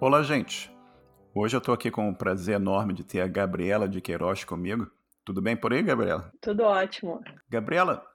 [0.00, 0.72] Olá, gente.
[1.34, 4.88] Hoje eu estou aqui com o prazer enorme de ter a Gabriela de Queiroz comigo.
[5.24, 6.32] Tudo bem por aí, Gabriela?
[6.40, 7.20] Tudo ótimo.
[7.50, 8.06] Gabriela,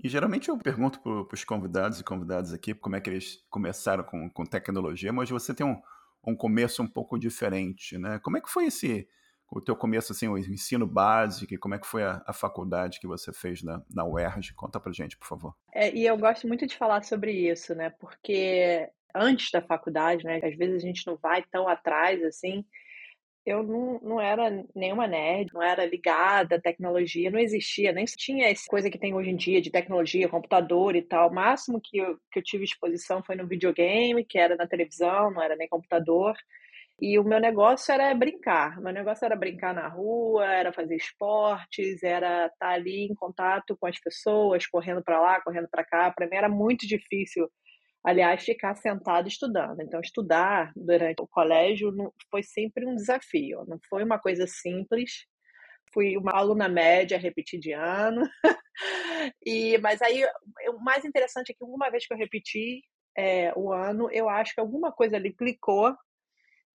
[0.00, 4.04] e geralmente eu pergunto para os convidados e convidadas aqui como é que eles começaram
[4.04, 5.76] com, com tecnologia, mas você tem um,
[6.24, 8.20] um começo um pouco diferente, né?
[8.22, 9.08] Como é que foi esse
[9.50, 12.98] o teu começo, assim, o ensino básico, e como é que foi a, a faculdade
[12.98, 14.54] que você fez na, na UERJ?
[14.54, 15.54] Conta pra gente, por favor.
[15.74, 17.90] É, e eu gosto muito de falar sobre isso, né?
[17.90, 20.40] Porque antes da faculdade, né?
[20.42, 22.64] Às vezes a gente não vai tão atrás, assim.
[23.44, 28.48] Eu não, não era nenhuma nerd, não era ligada à tecnologia, não existia, nem tinha
[28.48, 31.28] essa coisa que tem hoje em dia de tecnologia, computador e tal.
[31.28, 35.32] O máximo que eu, que eu tive exposição foi no videogame, que era na televisão,
[35.32, 36.36] não era nem computador.
[37.00, 38.80] E o meu negócio era brincar.
[38.80, 43.86] Meu negócio era brincar na rua, era fazer esportes, era estar ali em contato com
[43.86, 46.12] as pessoas, correndo para lá, correndo para cá.
[46.12, 47.50] Para mim era muito difícil,
[48.04, 49.80] aliás, ficar sentado estudando.
[49.80, 51.92] Então, estudar durante o colégio
[52.30, 53.64] foi sempre um desafio.
[53.66, 55.26] Não foi uma coisa simples.
[55.92, 58.22] Fui uma aluna média, repeti de ano.
[59.44, 60.24] e, mas aí,
[60.70, 62.82] o mais interessante é que uma vez que eu repeti
[63.16, 65.94] é, o ano, eu acho que alguma coisa ali clicou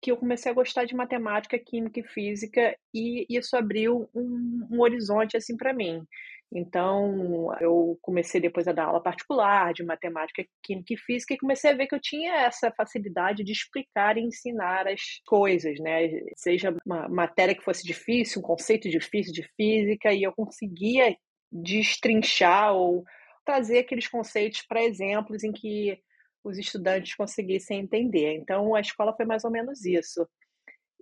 [0.01, 4.81] que eu comecei a gostar de matemática, química e física e isso abriu um, um
[4.81, 6.05] horizonte assim para mim.
[6.53, 11.71] Então, eu comecei depois a dar aula particular de matemática, química e física e comecei
[11.71, 16.09] a ver que eu tinha essa facilidade de explicar e ensinar as coisas, né?
[16.37, 21.15] Seja uma matéria que fosse difícil, um conceito difícil de física, e eu conseguia
[21.51, 23.03] destrinchar ou
[23.45, 25.97] trazer aqueles conceitos para exemplos em que
[26.43, 28.33] os estudantes conseguissem entender.
[28.35, 30.27] Então, a escola foi mais ou menos isso.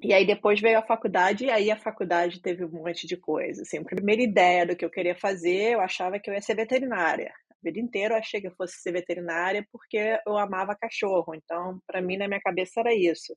[0.01, 3.61] E aí depois veio a faculdade, e aí a faculdade teve um monte de coisa.
[3.61, 6.55] Assim, a primeira ideia do que eu queria fazer, eu achava que eu ia ser
[6.55, 7.31] veterinária.
[7.49, 11.33] A vida inteira eu achei que eu fosse ser veterinária porque eu amava cachorro.
[11.35, 13.33] Então, para mim, na minha cabeça era isso.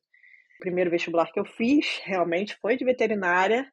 [0.57, 3.71] O primeiro vestibular que eu fiz realmente foi de veterinária,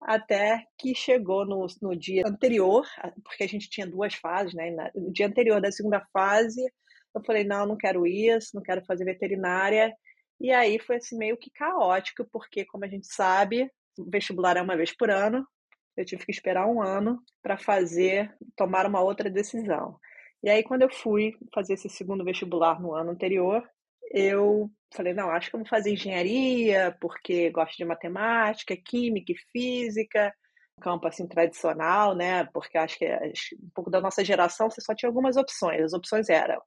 [0.00, 2.84] até que chegou no, no dia anterior,
[3.22, 4.74] porque a gente tinha duas fases, né?
[4.94, 6.62] No dia anterior da segunda fase,
[7.14, 9.94] eu falei, não, não quero isso, não quero fazer veterinária.
[10.40, 14.62] E aí foi assim meio que caótico, porque como a gente sabe, o vestibular é
[14.62, 15.46] uma vez por ano.
[15.96, 19.98] Eu tive que esperar um ano para fazer, tomar uma outra decisão.
[20.42, 23.62] E aí quando eu fui fazer esse segundo vestibular no ano anterior,
[24.10, 29.36] eu falei, não, acho que eu vou fazer engenharia, porque gosto de matemática, química e
[29.52, 30.32] física,
[30.80, 32.44] campo assim tradicional, né?
[32.52, 35.82] Porque acho que um pouco da nossa geração você só tinha algumas opções.
[35.82, 36.60] As opções eram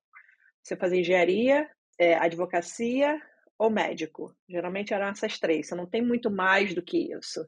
[0.63, 3.17] você fazia engenharia, é, advocacia
[3.57, 4.35] ou médico.
[4.49, 5.67] Geralmente eram essas três.
[5.67, 7.47] Você não tem muito mais do que isso.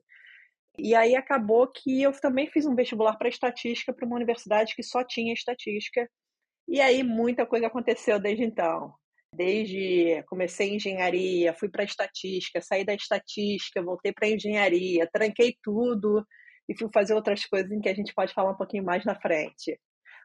[0.78, 4.84] E aí acabou que eu também fiz um vestibular para estatística para uma universidade que
[4.84, 6.10] só tinha estatística.
[6.68, 8.94] E aí muita coisa aconteceu desde então.
[9.36, 16.26] Desde comecei engenharia, fui para estatística, saí da estatística, voltei para engenharia, tranquei tudo
[16.68, 19.20] e fui fazer outras coisas em que a gente pode falar um pouquinho mais na
[19.20, 19.80] frente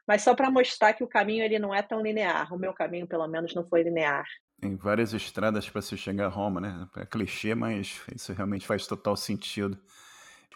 [0.07, 2.53] mas só para mostrar que o caminho ele não é tão linear.
[2.53, 4.25] O meu caminho, pelo menos, não foi linear.
[4.59, 6.87] Tem várias estradas para se chegar a Roma, né?
[6.97, 9.77] É clichê, mas isso realmente faz total sentido.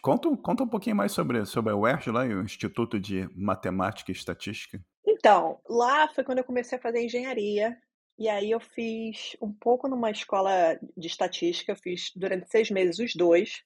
[0.01, 4.15] Conta, conta um pouquinho mais sobre, sobre a UERJ lá, o Instituto de Matemática e
[4.15, 4.81] Estatística.
[5.05, 7.77] Então, lá foi quando eu comecei a fazer engenharia.
[8.17, 12.99] E aí eu fiz um pouco numa escola de estatística, eu fiz durante seis meses
[12.99, 13.63] os dois,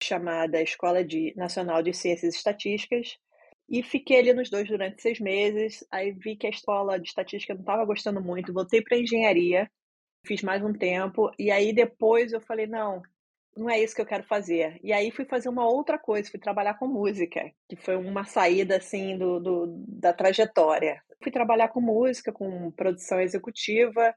[0.00, 3.18] chamada Escola de Nacional de Ciências Estatísticas,
[3.68, 5.84] e fiquei ali nos dois durante seis meses.
[5.90, 8.52] Aí vi que a escola de estatística não estava gostando muito.
[8.52, 9.70] Voltei para engenharia,
[10.24, 11.30] fiz mais um tempo.
[11.38, 13.02] E aí depois eu falei: não,
[13.56, 14.78] não é isso que eu quero fazer.
[14.82, 18.76] E aí fui fazer uma outra coisa, fui trabalhar com música, que foi uma saída
[18.76, 21.02] assim do, do, da trajetória.
[21.22, 24.14] Fui trabalhar com música, com produção executiva,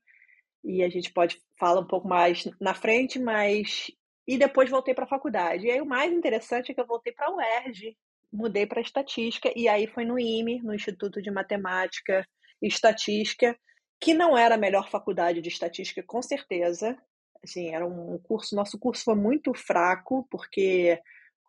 [0.64, 3.92] e a gente pode falar um pouco mais na frente, mas.
[4.28, 5.66] E depois voltei para a faculdade.
[5.66, 7.98] E aí o mais interessante é que eu voltei para a UERJ,
[8.32, 12.26] mudei para estatística e aí foi no IME, no Instituto de Matemática
[12.62, 13.58] e Estatística,
[14.00, 16.98] que não era a melhor faculdade de estatística, com certeza.
[17.44, 21.00] Assim, era um curso, nosso curso foi muito fraco, porque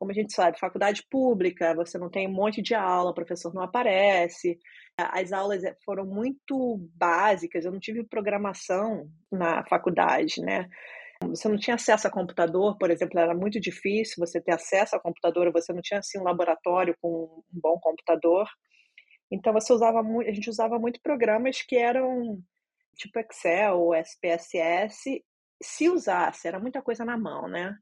[0.02, 3.54] como a gente sabe, faculdade pública, você não tem um monte de aula, o professor
[3.54, 4.58] não aparece.
[4.96, 10.68] As aulas foram muito básicas, eu não tive programação na faculdade, né?
[11.30, 15.00] Você não tinha acesso a computador, por exemplo, era muito difícil você ter acesso a
[15.00, 18.48] computador, você não tinha assim um laboratório com um bom computador.
[19.30, 22.42] Então você usava muito, a gente usava muito programas que eram
[22.96, 25.24] tipo Excel ou SPSS,
[25.62, 27.76] se usasse, era muita coisa na mão, né?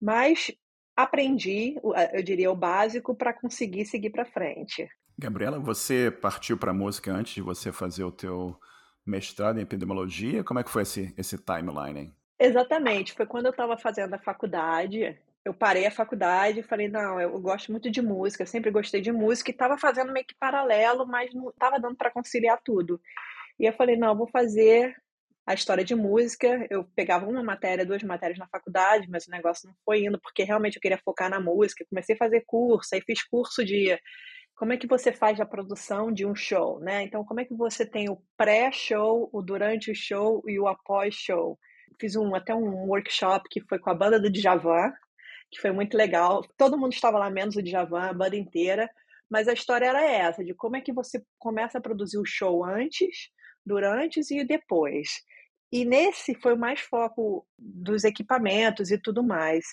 [0.00, 0.50] Mas
[0.96, 1.76] aprendi,
[2.12, 4.88] eu diria, o básico para conseguir seguir para frente.
[5.18, 8.58] Gabriela, você partiu para música antes de você fazer o teu
[9.04, 10.42] mestrado em epidemiologia?
[10.42, 12.14] Como é que foi esse, esse timeline?
[12.38, 17.18] Exatamente, foi quando eu estava fazendo a faculdade, eu parei a faculdade e falei: "Não,
[17.20, 21.06] eu gosto muito de música, sempre gostei de música", e estava fazendo meio que paralelo,
[21.06, 23.00] mas não estava dando para conciliar tudo.
[23.58, 24.94] E eu falei: "Não, eu vou fazer
[25.46, 26.66] a história de música".
[26.70, 30.44] Eu pegava uma matéria, 2 matérias na faculdade, mas o negócio não foi indo, porque
[30.44, 31.86] realmente eu queria focar na música.
[31.90, 33.98] Comecei a fazer curso, aí fiz curso de
[34.56, 37.02] como é que você faz a produção de um show, né?
[37.04, 41.58] Então, como é que você tem o pré-show, o durante o show e o após-show?
[42.00, 44.92] Fiz um até um workshop que foi com a banda do Djavan,
[45.50, 46.42] que foi muito legal.
[46.56, 48.90] Todo mundo estava lá, menos o Djavan, a banda inteira.
[49.28, 52.64] Mas a história era essa, de como é que você começa a produzir o show
[52.64, 53.30] antes,
[53.64, 55.08] durante e depois.
[55.72, 59.64] E nesse foi o mais foco dos equipamentos e tudo mais.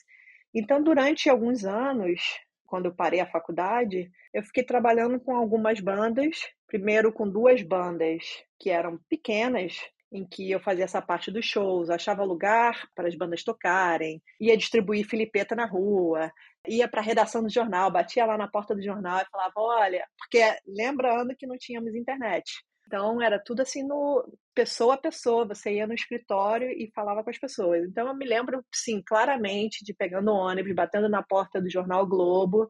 [0.54, 2.22] Então, durante alguns anos,
[2.66, 6.42] quando eu parei a faculdade, eu fiquei trabalhando com algumas bandas.
[6.68, 8.24] Primeiro com duas bandas
[8.60, 9.80] que eram pequenas,
[10.14, 14.56] em que eu fazia essa parte dos shows, achava lugar para as bandas tocarem, ia
[14.56, 16.32] distribuir filipeta na rua,
[16.68, 20.08] ia para a redação do jornal, batia lá na porta do jornal e falava: olha,
[20.18, 22.64] porque lembrando que não tínhamos internet.
[22.86, 24.24] Então era tudo assim no
[24.54, 27.84] pessoa a pessoa, você ia no escritório e falava com as pessoas.
[27.90, 32.70] Então eu me lembro, sim, claramente de pegando ônibus, batendo na porta do jornal Globo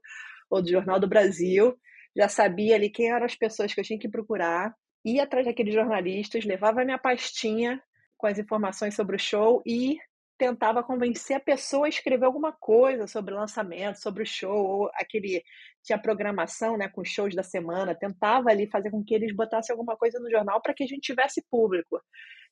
[0.49, 1.75] ou do Jornal do Brasil,
[2.15, 4.73] já sabia ali quem eram as pessoas que eu tinha que procurar
[5.03, 7.81] ia atrás daqueles jornalistas, levava a minha pastinha
[8.17, 9.97] com as informações sobre o show e
[10.37, 14.91] tentava convencer a pessoa a escrever alguma coisa sobre o lançamento, sobre o show, ou
[14.95, 15.43] aquele
[15.83, 19.95] tinha programação, né, com shows da semana, tentava ali fazer com que eles botassem alguma
[19.97, 22.01] coisa no jornal para que a gente tivesse público.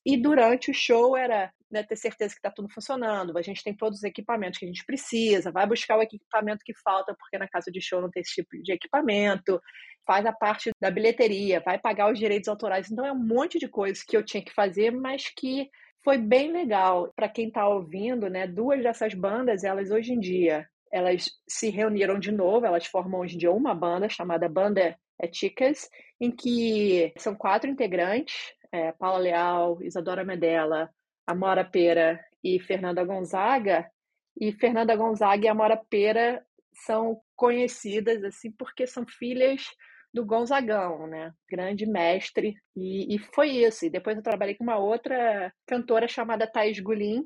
[0.06, 3.76] E durante o show era né, ter certeza que está tudo funcionando, a gente tem
[3.76, 7.48] todos os equipamentos que a gente precisa, vai buscar o equipamento que falta, porque na
[7.48, 9.62] casa de show não tem esse tipo de equipamento,
[10.06, 12.92] faz a parte da bilheteria, vai pagar os direitos autorais.
[12.92, 15.70] Então é um monte de coisas que eu tinha que fazer, mas que
[16.04, 17.12] foi bem legal.
[17.16, 22.20] Para quem está ouvindo, né, duas dessas bandas, elas hoje em dia, elas se reuniram
[22.20, 24.98] de novo, elas formam hoje em dia uma banda chamada Banda
[25.32, 25.88] Chicas,
[26.20, 28.36] em que são quatro integrantes,
[28.72, 30.90] é, Paula Leal, Isadora Medella,
[31.28, 33.90] Amora Pera e Fernanda Gonzaga.
[34.40, 39.66] E Fernanda Gonzaga e Amora Pera são conhecidas assim porque são filhas
[40.14, 41.34] do Gonzagão, né?
[41.50, 42.56] Grande mestre.
[42.76, 43.86] E, e foi isso.
[43.86, 47.26] E depois eu trabalhei com uma outra cantora chamada Thais Gulim,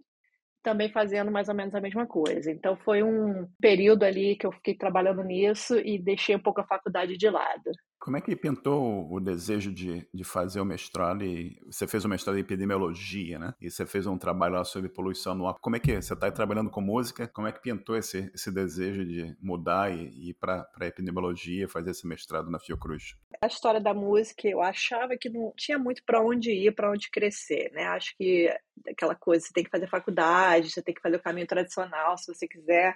[0.64, 2.52] também fazendo mais ou menos a mesma coisa.
[2.52, 6.68] Então foi um período ali que eu fiquei trabalhando nisso e deixei um pouco a
[6.68, 7.72] faculdade de lado.
[8.06, 11.26] Como é que pintou o desejo de, de fazer o mestrado?
[11.26, 13.56] E você fez o mestrado em epidemiologia, né?
[13.60, 15.56] E você fez um trabalho lá sobre poluição no ar.
[15.60, 16.00] Como é que é?
[16.00, 17.28] você está trabalhando com música?
[17.28, 21.90] Como é que pintou esse, esse desejo de mudar e, e ir para epidemiologia, fazer
[21.90, 23.16] esse mestrado na Fiocruz?
[23.42, 27.10] A história da música, eu achava que não tinha muito para onde ir, para onde
[27.10, 27.86] crescer, né?
[27.86, 28.56] Acho que
[28.88, 32.32] aquela coisa, você tem que fazer faculdade, você tem que fazer o caminho tradicional se
[32.32, 32.96] você quiser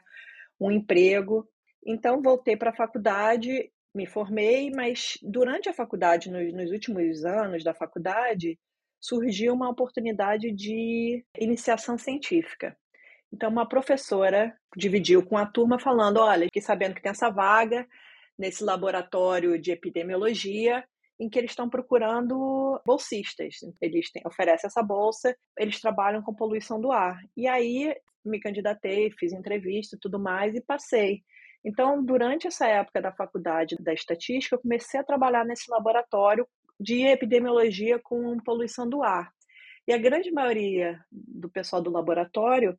[0.62, 1.50] um emprego.
[1.84, 7.64] Então, voltei para a faculdade me formei, mas durante a faculdade, nos, nos últimos anos
[7.64, 8.58] da faculdade,
[9.00, 12.78] surgiu uma oportunidade de iniciação científica.
[13.32, 17.88] Então, uma professora dividiu com a turma falando: olha, fiquei sabendo que tem essa vaga
[18.38, 20.84] nesse laboratório de epidemiologia
[21.20, 23.56] em que eles estão procurando bolsistas.
[23.82, 27.20] Eles têm, oferecem essa bolsa, eles trabalham com poluição do ar.
[27.36, 27.94] E aí
[28.24, 31.22] me candidatei, fiz entrevista e tudo mais e passei.
[31.64, 36.48] Então, durante essa época da faculdade da estatística, eu comecei a trabalhar nesse laboratório
[36.80, 39.32] de epidemiologia com poluição do ar.
[39.88, 42.78] E a grande maioria do pessoal do laboratório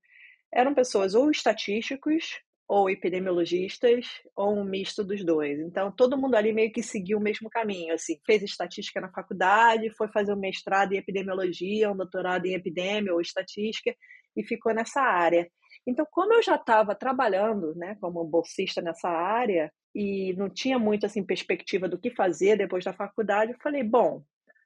[0.52, 4.06] eram pessoas ou estatísticos, ou epidemiologistas,
[4.36, 5.58] ou um misto dos dois.
[5.58, 9.90] Então, todo mundo ali meio que seguiu o mesmo caminho, assim, fez estatística na faculdade,
[9.96, 13.92] foi fazer um mestrado em epidemiologia, um doutorado em epidemia ou estatística,
[14.36, 15.50] e ficou nessa área.
[15.86, 21.06] Então, como eu já estava trabalhando, né, como bolsista nessa área e não tinha muito
[21.06, 24.22] assim perspectiva do que fazer depois da faculdade, eu falei, bom,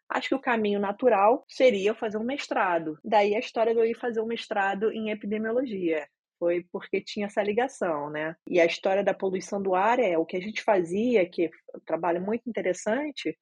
[0.09, 2.99] acho que o caminho natural seria eu fazer um mestrado.
[3.05, 6.07] Daí a história de eu ir fazer um mestrado em epidemiologia.
[6.39, 8.35] Foi porque tinha essa ligação, né?
[8.47, 11.51] E a história da poluição do ar é o que a gente fazia, que é
[11.77, 13.39] um trabalho muito interessante,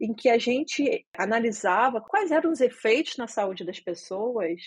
[0.00, 4.60] em que a gente analisava quais eram os efeitos na saúde das pessoas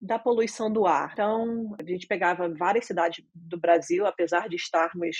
[0.00, 1.10] da poluição do ar.
[1.12, 5.16] Então, a gente pegava várias cidades do Brasil, apesar de estarmos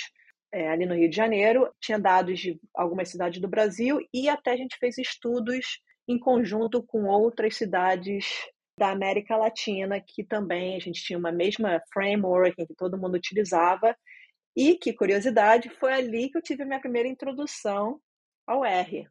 [0.53, 4.53] é, ali no Rio de Janeiro, tinha dados de algumas cidades do Brasil e até
[4.53, 8.27] a gente fez estudos em conjunto com outras cidades
[8.77, 13.97] da América Latina, que também a gente tinha uma mesma framework que todo mundo utilizava.
[14.57, 18.01] E que curiosidade, foi ali que eu tive a minha primeira introdução
[18.47, 19.07] ao R.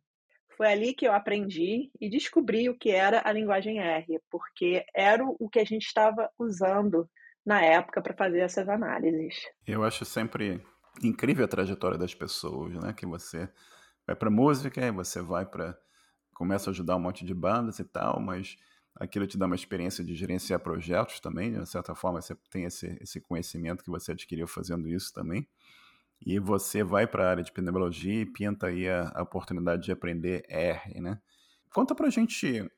[0.59, 5.23] Foi ali que eu aprendi e descobri o que era a linguagem R, porque era
[5.23, 7.09] o que a gente estava usando
[7.45, 9.35] na época para fazer essas análises.
[9.65, 10.61] Eu acho sempre
[11.01, 12.91] incrível a trajetória das pessoas, né?
[12.91, 13.47] Que você
[14.05, 15.79] vai para música, e você vai para
[16.33, 18.57] começa a ajudar um monte de bandas e tal, mas
[18.95, 22.97] aquilo te dá uma experiência de gerenciar projetos também, de certa forma você tem esse,
[22.99, 25.47] esse conhecimento que você adquiriu fazendo isso também.
[26.25, 29.91] E você vai para a área de epidemiologia e pinta aí a, a, oportunidade de
[29.91, 31.19] aprender R, né?
[31.73, 32.69] Conta pra gente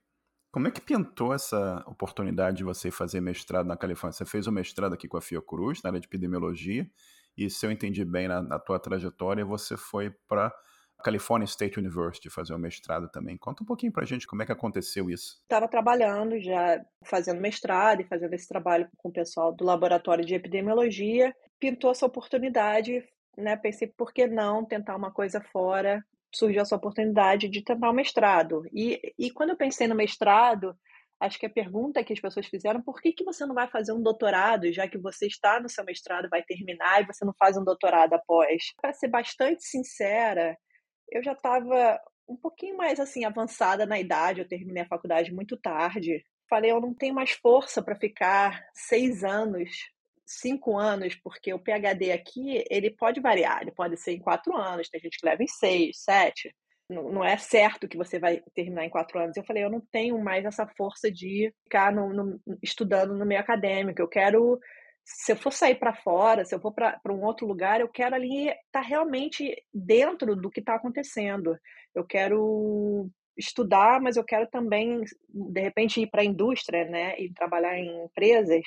[0.52, 4.14] como é que pintou essa oportunidade de você fazer mestrado na Califórnia.
[4.14, 6.90] Você fez o mestrado aqui com a Fiocruz, na área de epidemiologia,
[7.38, 10.54] e se eu entendi bem na, na tua trajetória, você foi para
[11.02, 13.38] California State University fazer o mestrado também.
[13.38, 15.40] Conta um pouquinho para a gente como é que aconteceu isso.
[15.42, 20.36] Estava trabalhando já, fazendo mestrado e fazendo esse trabalho com o pessoal do laboratório de
[20.36, 21.36] epidemiologia.
[21.60, 23.04] Pintou essa oportunidade,
[23.38, 23.56] né?
[23.56, 26.04] Pensei, por que não tentar uma coisa fora?
[26.34, 28.64] Surgiu essa oportunidade de tentar o mestrado.
[28.74, 30.76] E, e quando eu pensei no mestrado,
[31.20, 33.94] acho que a pergunta que as pessoas fizeram, por que, que você não vai fazer
[33.94, 37.58] um doutorado, já que você está no seu mestrado, vai terminar, e você não faz
[37.58, 38.74] um doutorado após?
[38.82, 40.58] Para ser bastante sincera,
[41.12, 45.58] eu já estava um pouquinho mais assim avançada na idade, eu terminei a faculdade muito
[45.58, 46.24] tarde.
[46.50, 49.70] Falei, eu não tenho mais força para ficar seis anos,
[50.40, 54.90] cinco anos, porque o PhD aqui ele pode variar, ele pode ser em quatro anos,
[54.90, 56.54] tem gente que leva em seis, sete.
[56.90, 59.38] Não, não é certo que você vai terminar em quatro anos.
[59.38, 63.40] Eu falei, eu não tenho mais essa força de ficar no, no, estudando no meio
[63.40, 64.02] acadêmico.
[64.02, 64.60] Eu quero
[65.04, 68.16] se eu for sair para fora, se eu for para um outro lugar, eu quero
[68.16, 71.58] ali estar tá realmente dentro do que está acontecendo.
[71.94, 77.34] Eu quero estudar, mas eu quero também, de repente, ir para a indústria, né, e
[77.34, 78.64] trabalhar em empresas.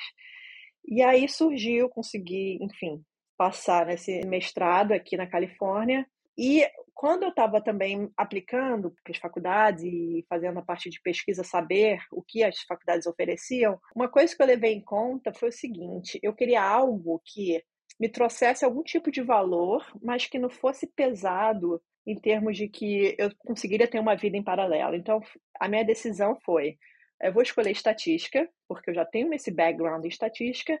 [0.87, 3.03] E aí surgiu, consegui, enfim,
[3.37, 6.05] passar nesse mestrado aqui na Califórnia.
[6.37, 11.43] E quando eu estava também aplicando para as faculdades e fazendo a parte de pesquisa,
[11.43, 15.53] saber o que as faculdades ofereciam, uma coisa que eu levei em conta foi o
[15.53, 17.63] seguinte: eu queria algo que
[17.99, 23.15] me trouxesse algum tipo de valor, mas que não fosse pesado em termos de que
[23.17, 24.95] eu conseguiria ter uma vida em paralelo.
[24.95, 25.21] Então,
[25.59, 26.77] a minha decisão foi:
[27.21, 30.79] eu vou escolher estatística, porque eu já tenho esse background em estatística,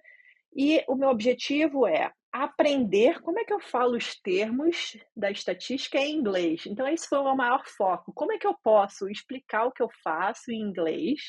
[0.55, 5.97] e o meu objetivo é aprender como é que eu falo os termos da estatística
[5.97, 6.65] em inglês.
[6.65, 8.13] Então, esse foi o meu maior foco.
[8.13, 11.19] Como é que eu posso explicar o que eu faço em inglês?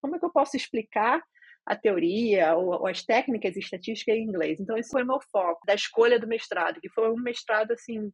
[0.00, 1.22] Como é que eu posso explicar
[1.66, 4.60] a teoria ou, ou as técnicas estatísticas em inglês?
[4.60, 8.10] Então, esse foi o meu foco da escolha do mestrado, que foi um mestrado, assim,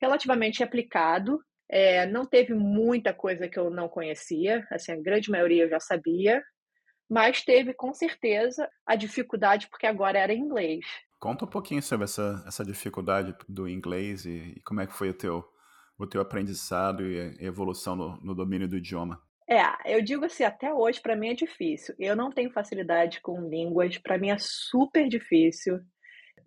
[0.00, 1.40] relativamente aplicado.
[1.68, 5.80] É, não teve muita coisa que eu não conhecia, assim, a grande maioria eu já
[5.80, 6.42] sabia,
[7.08, 10.84] mas teve com certeza a dificuldade porque agora era inglês.
[11.18, 15.10] Conta um pouquinho sobre essa, essa dificuldade do inglês e, e como é que foi
[15.10, 15.44] o teu,
[15.98, 19.20] o teu aprendizado e evolução no, no domínio do idioma.
[19.48, 21.94] É, eu digo assim, até hoje para mim é difícil.
[21.98, 25.80] Eu não tenho facilidade com línguas, para mim é super difícil.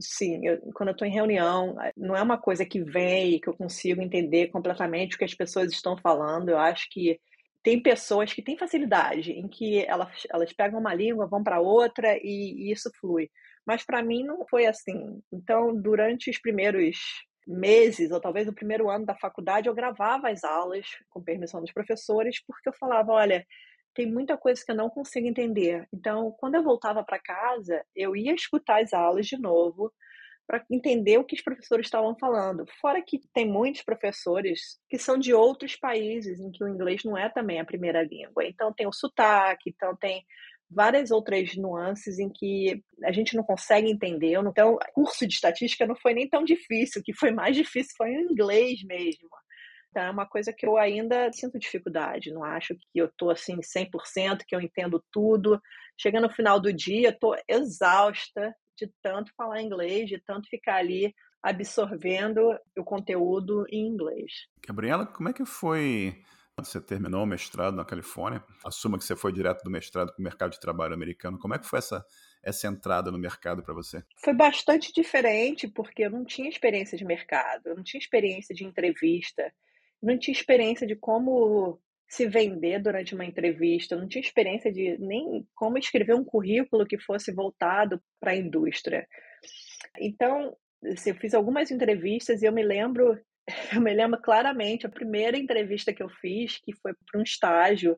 [0.01, 3.49] Sim, eu, quando eu estou em reunião, não é uma coisa que vem e que
[3.49, 6.49] eu consigo entender completamente o que as pessoas estão falando.
[6.49, 7.19] Eu acho que
[7.61, 12.17] tem pessoas que têm facilidade em que elas, elas pegam uma língua, vão para outra
[12.17, 13.29] e, e isso flui.
[13.65, 15.21] Mas para mim não foi assim.
[15.33, 16.97] Então, durante os primeiros
[17.45, 21.73] meses, ou talvez o primeiro ano da faculdade, eu gravava as aulas com permissão dos
[21.73, 23.45] professores, porque eu falava: olha,
[23.93, 25.87] tem muita coisa que eu não consigo entender.
[25.93, 29.91] Então, quando eu voltava para casa, eu ia escutar as aulas de novo
[30.47, 32.65] para entender o que os professores estavam falando.
[32.81, 37.17] Fora que tem muitos professores que são de outros países em que o inglês não
[37.17, 38.45] é também a primeira língua.
[38.45, 40.25] Então, tem o sotaque, então tem
[40.69, 44.37] várias outras nuances em que a gente não consegue entender.
[44.39, 47.93] Então, o curso de estatística não foi nem tão difícil, o que foi mais difícil
[47.97, 49.29] foi o inglês mesmo.
[49.89, 52.31] Então, é uma coisa que eu ainda sinto dificuldade.
[52.31, 55.59] Não acho que eu estou assim 100%, que eu entendo tudo.
[55.97, 61.13] Chega no final do dia, estou exausta de tanto falar inglês, de tanto ficar ali
[61.41, 64.31] absorvendo o conteúdo em inglês.
[64.65, 66.21] Gabriela, como é que foi
[66.63, 70.23] você terminou o mestrado na Califórnia, assuma que você foi direto do mestrado para o
[70.23, 71.39] mercado de trabalho americano.
[71.39, 72.05] Como é que foi essa,
[72.43, 74.03] essa entrada no mercado para você?
[74.23, 78.65] Foi bastante diferente, porque eu não tinha experiência de mercado, eu não tinha experiência de
[78.65, 79.51] entrevista,
[80.01, 85.45] não tinha experiência de como se vender durante uma entrevista, não tinha experiência de nem
[85.55, 89.07] como escrever um currículo que fosse voltado para a indústria.
[89.99, 90.55] Então,
[90.91, 93.19] assim, eu fiz algumas entrevistas e eu me lembro
[93.73, 97.97] eu me lembro claramente a primeira entrevista que eu fiz, que foi para um estágio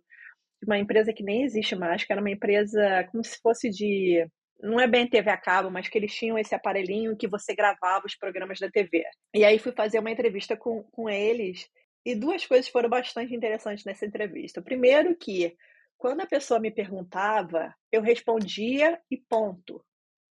[0.62, 4.26] de uma empresa que nem existe mais, que era uma empresa como se fosse de.
[4.62, 8.06] Não é bem TV a cabo, mas que eles tinham esse aparelhinho que você gravava
[8.06, 9.04] os programas da TV.
[9.34, 11.68] E aí fui fazer uma entrevista com, com eles
[12.06, 14.62] E duas coisas foram bastante interessantes nessa entrevista.
[14.62, 15.56] Primeiro que
[15.98, 19.84] quando a pessoa me perguntava, eu respondia e ponto,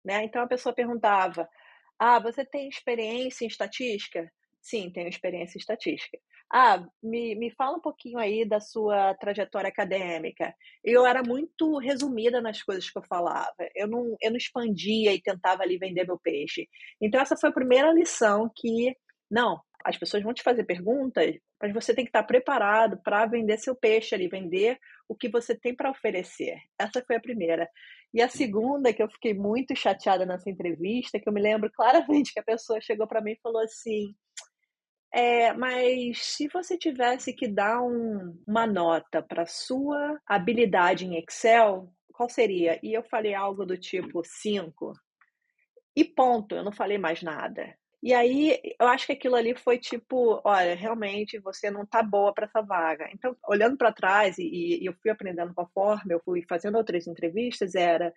[0.05, 0.25] né?
[0.25, 1.49] Então a pessoa perguntava:
[1.99, 4.31] "Ah, você tem experiência em estatística?"
[4.63, 6.19] Sim, tenho experiência em estatística.
[6.53, 10.55] Ah, me, me fala um pouquinho aí da sua trajetória acadêmica.
[10.85, 13.55] Eu era muito resumida nas coisas que eu falava.
[13.75, 16.69] Eu não, eu não expandia e tentava ali vender meu peixe.
[17.01, 18.95] Então, essa foi a primeira lição que,
[19.31, 23.59] não, as pessoas vão te fazer perguntas, mas você tem que estar preparado para vender
[23.59, 26.57] seu peixe ali, vender o que você tem para oferecer.
[26.79, 27.69] Essa foi a primeira.
[28.13, 32.33] E a segunda, que eu fiquei muito chateada nessa entrevista, que eu me lembro claramente
[32.35, 34.15] que a pessoa chegou para mim e falou assim:
[35.13, 41.93] é, mas se você tivesse que dar um, uma nota para sua habilidade em Excel,
[42.13, 42.79] qual seria?
[42.83, 44.93] E eu falei algo do tipo 5.
[45.97, 47.75] E ponto, eu não falei mais nada.
[48.03, 52.33] E aí, eu acho que aquilo ali foi tipo, olha, realmente você não tá boa
[52.33, 53.09] para essa vaga.
[53.13, 54.43] Então, olhando para trás e,
[54.83, 58.13] e, eu fui aprendendo com a forma, eu fui fazendo outras entrevistas, era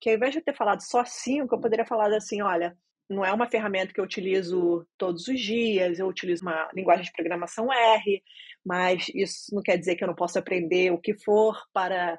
[0.00, 2.76] que ao invés de eu ter falado só cinco, eu poderia falar assim, olha,
[3.08, 7.12] não é uma ferramenta que eu utilizo todos os dias, eu utilizo uma linguagem de
[7.12, 8.22] programação R,
[8.64, 12.18] mas isso não quer dizer que eu não possa aprender o que for para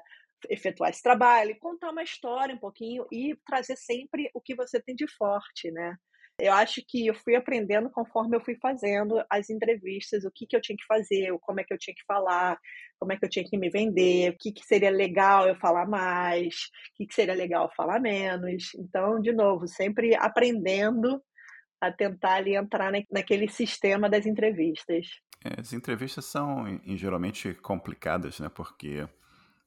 [0.50, 4.94] efetuar esse trabalho, contar uma história um pouquinho e trazer sempre o que você tem
[4.94, 5.96] de forte, né?
[6.38, 10.54] Eu acho que eu fui aprendendo conforme eu fui fazendo as entrevistas, o que, que
[10.54, 12.58] eu tinha que fazer, como é que eu tinha que falar,
[12.98, 15.88] como é que eu tinha que me vender, o que, que seria legal eu falar
[15.88, 18.74] mais, o que, que seria legal falar menos.
[18.74, 21.22] Então, de novo, sempre aprendendo
[21.80, 25.06] a tentar ali entrar naquele sistema das entrevistas.
[25.42, 26.64] É, as entrevistas são
[26.96, 28.50] geralmente complicadas, né?
[28.50, 29.08] Porque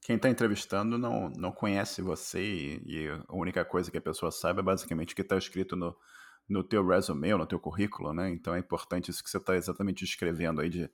[0.02, 4.30] quem está entrevistando não, não conhece você e, e, a única coisa que a pessoa
[4.30, 5.96] sabe é basicamente o que está escrito no,
[6.50, 8.28] no teu resume, no teu currículo, né?
[8.30, 10.90] Então é importante isso que você está exatamente escrevendo aí de,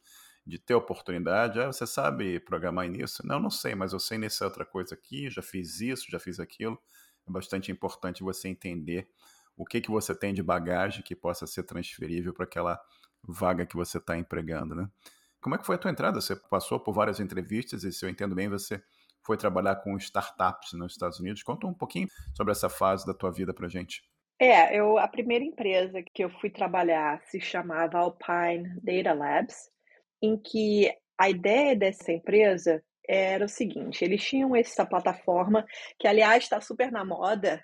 [0.46, 1.58] de ter oportunidade.
[1.58, 3.26] Ah, você sabe programar nisso?
[3.26, 6.38] Não, não sei, mas eu sei nessa outra coisa aqui, já fiz isso, já fiz
[6.38, 6.78] aquilo.
[7.26, 9.08] É bastante importante você entender
[9.56, 12.78] o que, que você tem de bagagem que possa ser transferível para aquela
[13.26, 14.90] vaga que você está empregando, né?
[15.40, 16.20] Como é que foi a tua entrada?
[16.20, 18.82] Você passou por várias entrevistas e, se eu entendo bem, você
[19.22, 21.42] foi trabalhar com startups nos Estados Unidos.
[21.42, 24.02] Conta um pouquinho sobre essa fase da tua vida para gente.
[24.38, 29.70] É, eu, a primeira empresa que eu fui trabalhar se chamava Alpine Data Labs,
[30.22, 35.64] em que a ideia dessa empresa era o seguinte: eles tinham essa plataforma,
[35.98, 37.62] que aliás está super na moda,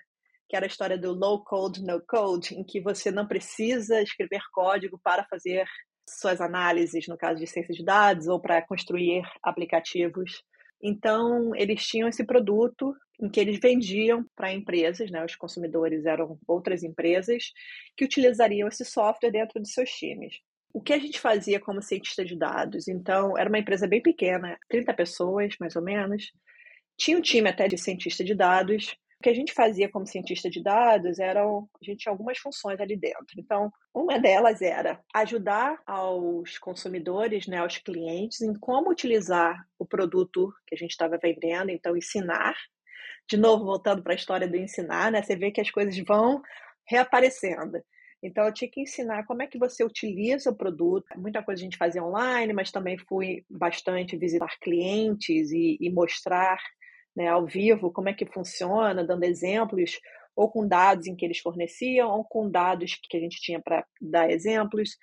[0.49, 4.41] que era a história do low code, no code, em que você não precisa escrever
[4.51, 5.65] código para fazer
[6.09, 10.43] suas análises, no caso de ciência de dados, ou para construir aplicativos.
[10.81, 16.37] Então, eles tinham esse produto em que eles vendiam para empresas, né, os consumidores eram
[16.45, 17.53] outras empresas
[17.95, 20.35] que utilizariam esse software dentro de seus times.
[20.73, 22.89] O que a gente fazia como cientista de dados?
[22.89, 26.33] Então, era uma empresa bem pequena, 30 pessoas, mais ou menos.
[26.97, 30.61] Tinha um time até de cientista de dados, que a gente fazia como cientista de
[30.61, 33.39] dados eram a gente tinha algumas funções ali dentro.
[33.39, 40.53] Então, uma delas era ajudar aos consumidores, né, aos clientes, em como utilizar o produto
[40.67, 42.53] que a gente estava vendendo, então ensinar.
[43.29, 46.41] De novo, voltando para a história do ensinar, né, você vê que as coisas vão
[46.87, 47.81] reaparecendo.
[48.21, 51.05] Então, eu tinha que ensinar como é que você utiliza o produto.
[51.17, 56.57] Muita coisa a gente fazia online, mas também fui bastante visitar clientes e, e mostrar
[57.13, 59.99] né, ao vivo, como é que funciona, dando exemplos,
[60.35, 63.85] ou com dados em que eles forneciam, ou com dados que a gente tinha para
[64.01, 64.97] dar exemplos.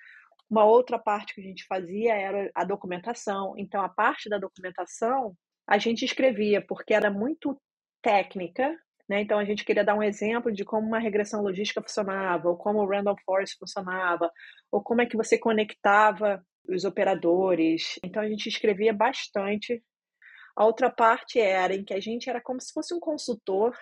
[0.49, 3.53] Uma outra parte que a gente fazia era a documentação.
[3.55, 5.35] Então, a parte da documentação
[5.67, 7.57] a gente escrevia, porque era muito
[8.01, 8.75] técnica,
[9.09, 9.21] né?
[9.21, 12.79] Então, a gente queria dar um exemplo de como uma regressão logística funcionava, ou como
[12.79, 14.31] o Random Forest funcionava,
[14.71, 17.99] ou como é que você conectava os operadores.
[18.03, 19.83] Então, a gente escrevia bastante
[20.55, 23.75] a outra parte era em que a gente era como se fosse um consultor,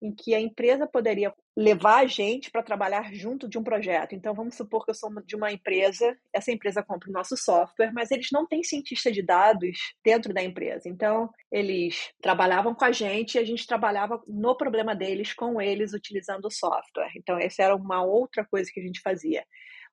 [0.00, 4.14] em que a empresa poderia levar a gente para trabalhar junto de um projeto.
[4.14, 7.92] Então, vamos supor que eu sou de uma empresa, essa empresa compra o nosso software,
[7.92, 10.88] mas eles não têm cientista de dados dentro da empresa.
[10.88, 15.94] Então, eles trabalhavam com a gente e a gente trabalhava no problema deles com eles
[15.94, 17.12] utilizando o software.
[17.16, 19.44] Então, essa era uma outra coisa que a gente fazia.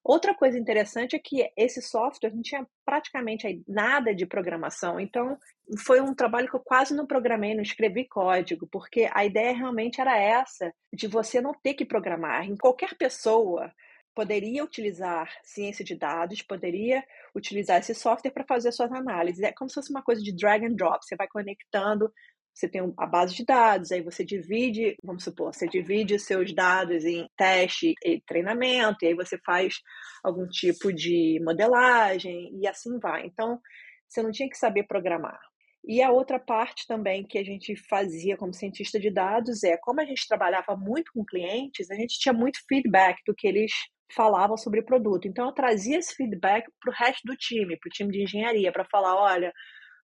[0.03, 5.37] Outra coisa interessante é que esse software não tinha praticamente nada de programação, então
[5.85, 10.01] foi um trabalho que eu quase não programei, não escrevi código, porque a ideia realmente
[10.01, 12.45] era essa, de você não ter que programar.
[12.59, 13.71] Qualquer pessoa
[14.13, 19.41] poderia utilizar ciência de dados, poderia utilizar esse software para fazer suas análises.
[19.41, 22.11] É como se fosse uma coisa de drag and drop, você vai conectando
[22.53, 26.53] você tem a base de dados, aí você divide, vamos supor, você divide os seus
[26.53, 29.75] dados em teste e treinamento, e aí você faz
[30.23, 33.25] algum tipo de modelagem e assim vai.
[33.25, 33.59] Então,
[34.07, 35.39] você não tinha que saber programar.
[35.85, 39.99] E a outra parte também que a gente fazia como cientista de dados é, como
[39.99, 43.71] a gente trabalhava muito com clientes, a gente tinha muito feedback do que eles
[44.15, 45.27] falavam sobre o produto.
[45.27, 48.71] Então, eu trazia esse feedback para o resto do time, para o time de engenharia,
[48.71, 49.51] para falar: olha,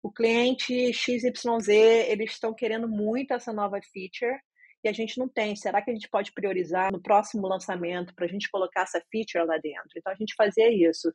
[0.01, 1.67] o cliente XYZ,
[2.07, 4.39] eles estão querendo muito essa nova feature
[4.83, 5.55] e a gente não tem.
[5.55, 9.45] Será que a gente pode priorizar no próximo lançamento para a gente colocar essa feature
[9.45, 9.89] lá dentro?
[9.97, 11.13] Então a gente fazia isso.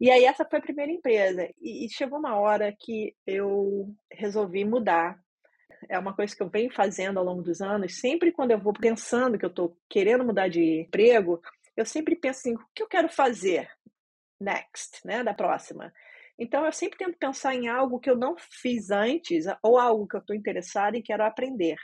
[0.00, 1.48] E aí essa foi a primeira empresa.
[1.60, 5.16] E, chegou uma hora que eu resolvi mudar.
[5.88, 8.00] É uma coisa que eu venho fazendo ao longo dos anos.
[8.00, 11.40] Sempre quando eu vou pensando que eu estou querendo mudar de emprego,
[11.76, 13.70] eu sempre penso assim, o que eu quero fazer
[14.40, 15.92] next, né, da próxima.
[16.42, 20.16] Então, eu sempre tento pensar em algo que eu não fiz antes ou algo que
[20.16, 21.76] eu estou interessada e quero aprender.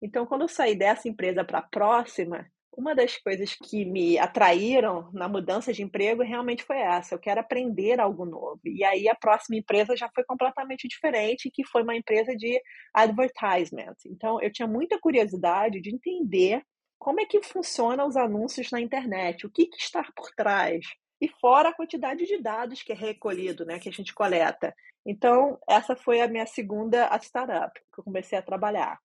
[0.00, 5.10] Então, quando eu saí dessa empresa para a próxima, uma das coisas que me atraíram
[5.12, 7.16] na mudança de emprego realmente foi essa.
[7.16, 8.60] Eu quero aprender algo novo.
[8.64, 12.62] E aí a próxima empresa já foi completamente diferente, que foi uma empresa de
[12.94, 13.96] advertisement.
[14.06, 16.62] Então eu tinha muita curiosidade de entender
[16.96, 20.86] como é que funcionam os anúncios na internet, o que, que está por trás
[21.20, 24.74] e fora a quantidade de dados que é recolhido, né, que a gente coleta.
[25.04, 28.98] Então, essa foi a minha segunda startup que eu comecei a trabalhar,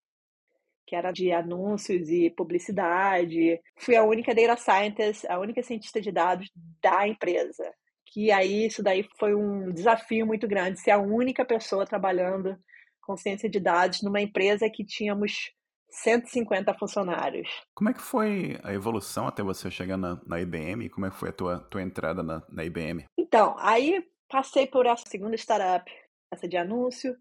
[0.85, 3.59] que era de anúncios e publicidade.
[3.77, 6.49] Fui a única data scientist, a única cientista de dados
[6.81, 7.73] da empresa.
[8.05, 12.57] Que aí isso daí foi um desafio muito grande, ser a única pessoa trabalhando
[13.01, 15.51] com ciência de dados numa empresa que tínhamos
[15.95, 17.47] 150 funcionários.
[17.73, 20.89] Como é que foi a evolução até você chegar na, na IBM?
[20.89, 23.05] Como é que foi a tua, tua entrada na, na IBM?
[23.17, 25.91] Então, aí passei por essa segunda startup,
[26.31, 27.15] essa de anúncio.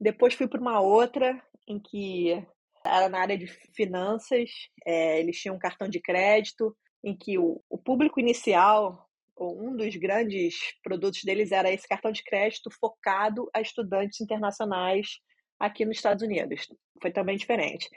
[0.00, 2.44] Depois fui para uma outra em que
[2.84, 4.50] era na área de finanças.
[4.84, 9.06] É, eles tinham um cartão de crédito em que o, o público inicial
[9.38, 15.18] um dos grandes produtos deles era esse cartão de crédito focado a estudantes internacionais
[15.58, 16.66] aqui nos Estados Unidos.
[17.00, 17.88] Foi também diferente.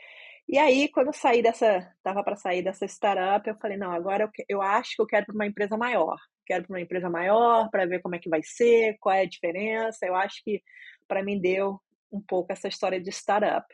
[0.47, 4.23] E aí, quando eu saí dessa, tava para sair dessa startup, eu falei, não, agora
[4.23, 6.17] eu, eu acho que eu quero para uma empresa maior.
[6.45, 9.29] Quero para uma empresa maior para ver como é que vai ser, qual é a
[9.29, 10.05] diferença.
[10.05, 10.61] Eu acho que
[11.07, 11.79] para mim deu
[12.11, 13.67] um pouco essa história de startup.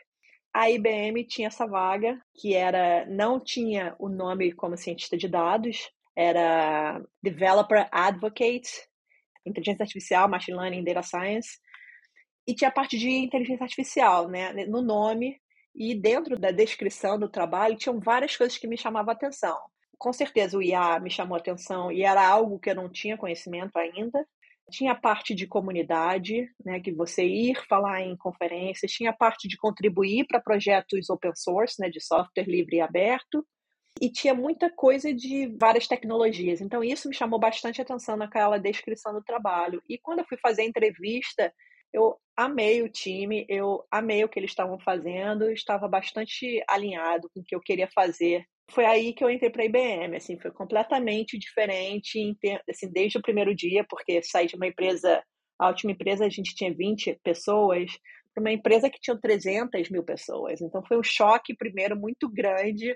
[0.52, 5.90] A IBM tinha essa vaga que era não tinha o nome como cientista de dados,
[6.14, 8.70] era Developer Advocate,
[9.46, 11.58] inteligência artificial, machine learning, data science
[12.46, 15.36] e tinha a parte de inteligência artificial, né, no nome
[15.74, 19.58] e dentro da descrição do trabalho tinham várias coisas que me chamavam a atenção.
[19.98, 23.16] Com certeza o IA me chamou a atenção e era algo que eu não tinha
[23.16, 24.26] conhecimento ainda.
[24.70, 29.46] Tinha a parte de comunidade, né, que você ir falar em conferências, tinha a parte
[29.46, 33.46] de contribuir para projetos open source, né, de software livre e aberto,
[34.00, 36.60] e tinha muita coisa de várias tecnologias.
[36.60, 39.80] Então isso me chamou bastante atenção naquela descrição do trabalho.
[39.88, 41.52] E quando eu fui fazer a entrevista,
[41.96, 47.40] eu amei o time, eu amei o que eles estavam fazendo, estava bastante alinhado com
[47.40, 48.44] o que eu queria fazer.
[48.70, 52.36] Foi aí que eu entrei para a IBM, assim, foi completamente diferente,
[52.68, 55.22] assim, desde o primeiro dia, porque saí de uma empresa,
[55.58, 57.90] a última empresa a gente tinha 20 pessoas,
[58.34, 60.60] para uma empresa que tinha 300 mil pessoas.
[60.60, 62.94] Então foi um choque, primeiro, muito grande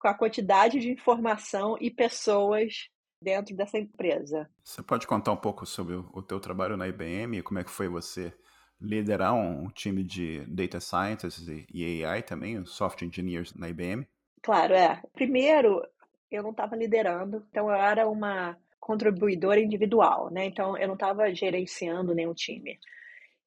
[0.00, 2.88] com a quantidade de informação e pessoas
[3.24, 4.48] dentro dessa empresa.
[4.62, 7.70] Você pode contar um pouco sobre o, teu trabalho na IBM e como é que
[7.70, 8.32] foi você
[8.80, 14.06] liderar um, time de data scientists e, e AI também, software engineers na IBM?
[14.42, 15.02] Claro, é.
[15.14, 15.82] Primeiro,
[16.30, 20.44] eu não estava liderando, então eu era uma contribuidora individual, né?
[20.44, 22.78] Então eu não estava gerenciando nenhum time.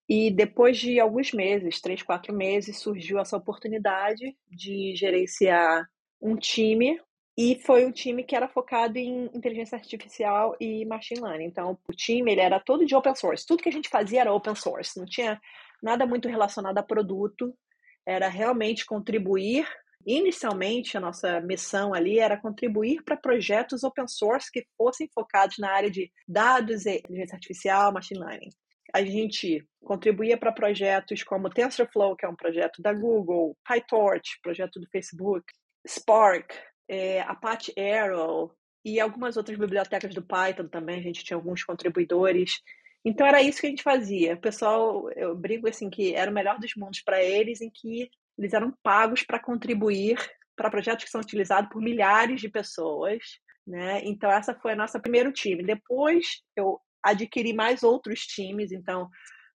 [0.10, 5.88] E depois de alguns meses, três, quatro meses, surgiu essa oportunidade de gerenciar
[6.20, 7.00] um time
[7.38, 11.46] e foi um time que era focado em inteligência artificial e machine learning.
[11.46, 13.46] Então, o time ele era todo de open source.
[13.46, 14.98] Tudo que a gente fazia era open source.
[14.98, 15.40] Não tinha
[15.82, 17.56] nada muito relacionado a produto.
[18.04, 19.68] Era realmente contribuir.
[20.04, 25.70] Inicialmente, a nossa missão ali era contribuir para projetos open source que fossem focados na
[25.70, 28.50] área de dados, inteligência artificial, machine learning.
[28.92, 34.80] A gente contribuía para projetos como TensorFlow, que é um projeto da Google, PyTorch, projeto
[34.80, 35.46] do Facebook,
[35.88, 36.56] Spark,
[36.88, 38.52] é, Apache Arrow
[38.84, 42.62] e algumas outras bibliotecas do Python também, a gente tinha alguns contribuidores.
[43.04, 44.36] Então era isso que a gente fazia.
[44.36, 48.10] O pessoal, eu brinco assim que era o melhor dos mundos para eles, em que
[48.38, 50.18] eles eram pagos para contribuir
[50.56, 53.22] para projetos que são utilizados por milhares de pessoas,
[53.66, 54.02] né?
[54.04, 55.64] Então essa foi a nossa primeiro time.
[55.64, 59.10] Depois eu adquiri mais outros times, então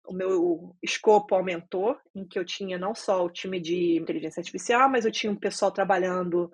[0.07, 4.89] o meu escopo aumentou, em que eu tinha não só o time de inteligência artificial,
[4.89, 6.51] mas eu tinha um pessoal trabalhando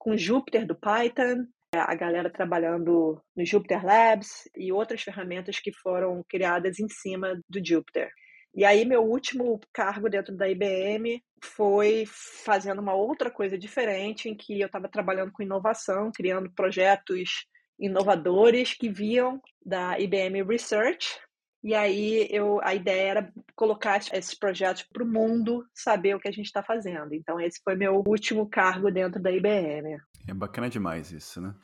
[0.00, 6.24] com Jupyter do Python, a galera trabalhando no Jupyter Labs e outras ferramentas que foram
[6.28, 8.10] criadas em cima do Jupyter.
[8.52, 12.04] E aí, meu último cargo dentro da IBM foi
[12.44, 17.46] fazendo uma outra coisa diferente, em que eu estava trabalhando com inovação, criando projetos
[17.78, 21.20] inovadores que viam da IBM Research.
[21.62, 26.28] E aí eu, a ideia era colocar esses projetos para o mundo saber o que
[26.28, 27.14] a gente está fazendo.
[27.14, 29.98] Então esse foi meu último cargo dentro da IBM.
[30.26, 31.54] É bacana demais isso, né?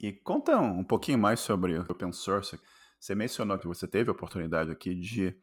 [0.00, 2.58] E conta um pouquinho mais sobre o open source.
[2.98, 5.36] Você mencionou que você teve a oportunidade aqui de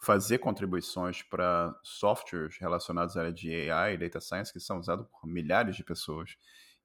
[0.00, 5.06] fazer contribuições para softwares relacionados à área de AI e data science que são usados
[5.08, 6.36] por milhares de pessoas.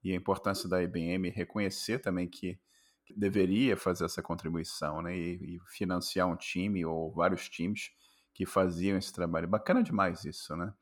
[0.04, 2.60] E a importância da IBM reconhecer também que
[3.09, 7.89] deveria fazer essa contribuição né, e, e financiar um time ou vários times
[8.33, 9.47] que faziam esse trabalho.
[9.47, 10.73] Bacana demais isso, né?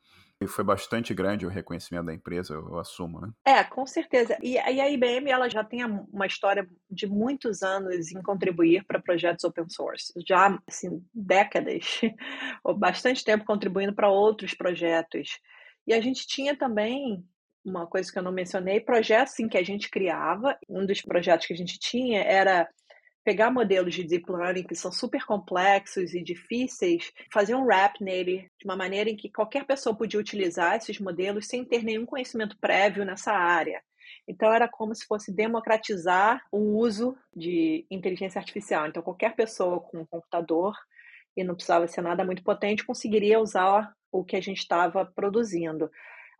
[0.41, 3.31] E foi bastante grande o reconhecimento da empresa, eu, assumo, né?
[3.45, 4.35] É, com certeza.
[4.41, 8.99] E, e, a IBM ela já tem uma história de muitos anos em contribuir para
[8.99, 10.11] projetos open source.
[10.27, 12.01] Já, assim, décadas,
[12.63, 15.37] ou bastante tempo contribuindo para outros projetos.
[15.85, 17.23] E a gente tinha também
[17.63, 20.57] uma coisa que eu não mencionei, projetos em que a gente criava.
[20.67, 22.67] Um dos projetos que a gente tinha era
[23.23, 28.49] pegar modelos de deep learning que são super complexos e difíceis, fazer um wrap nele
[28.59, 32.57] de uma maneira em que qualquer pessoa podia utilizar esses modelos sem ter nenhum conhecimento
[32.59, 33.81] prévio nessa área.
[34.27, 38.87] Então era como se fosse democratizar o uso de inteligência artificial.
[38.87, 40.75] Então qualquer pessoa com um computador
[41.35, 45.89] e não precisava ser nada muito potente conseguiria usar o que a gente estava produzindo.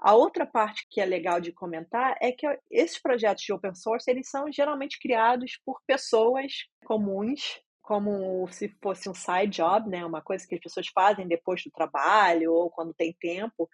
[0.02, 4.10] A outra parte que é legal de comentar é que esses projetos de open source,
[4.10, 6.52] eles são geralmente criados por pessoas
[6.84, 10.04] comuns, como se fosse um side job, né?
[10.04, 13.70] Uma coisa que as pessoas fazem depois do trabalho ou quando tem tempo,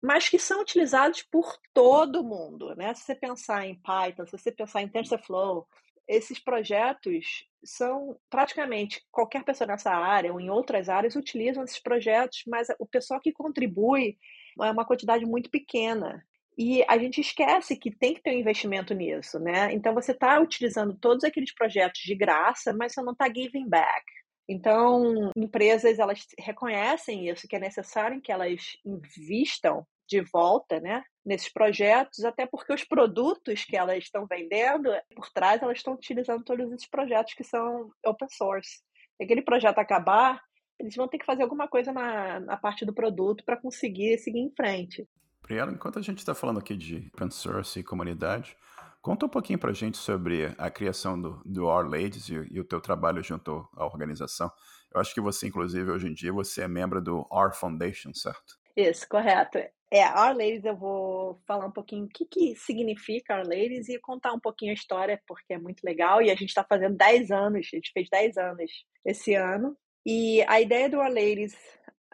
[0.00, 2.94] mas que são utilizados por todo mundo, né?
[2.94, 5.66] Se você pensar em Python, se você pensar em TensorFlow,
[6.06, 12.42] esses projetos são praticamente qualquer pessoa nessa área ou em outras áreas utilizam esses projetos,
[12.46, 14.16] mas o pessoal que contribui
[14.60, 16.24] é uma quantidade muito pequena.
[16.58, 19.72] E a gente esquece que tem que ter um investimento nisso, né?
[19.72, 24.04] Então você está utilizando todos aqueles projetos de graça, mas você não está giving back.
[24.48, 31.52] Então, empresas elas reconhecem isso, que é necessário que elas invistam de volta, né, nesses
[31.52, 36.72] projetos, até porque os produtos que elas estão vendendo, por trás elas estão utilizando todos
[36.72, 38.80] esses projetos que são open source.
[39.16, 40.42] Se aquele projeto acabar,
[40.80, 44.40] eles vão ter que fazer alguma coisa na, na parte do produto para conseguir seguir
[44.40, 45.06] em frente.
[45.42, 48.56] Priela, enquanto a gente está falando aqui de open source e comunidade,
[49.02, 52.58] conta um pouquinho para a gente sobre a criação do, do Our Ladies e, e,
[52.58, 54.50] o teu trabalho junto à organização.
[54.92, 58.58] Eu acho que você, inclusive, hoje em dia, você é membro do Our Foundation, certo?
[58.74, 59.58] Isso, correto.
[59.92, 63.98] É, Our Ladies, eu vou falar um pouquinho o que, que significa Our Ladies e
[63.98, 66.22] contar um pouquinho a história, porque é muito legal.
[66.22, 68.70] E a gente está fazendo 10 anos, a gente fez 10 anos
[69.04, 69.76] esse ano.
[70.04, 71.54] E a ideia do Ladies,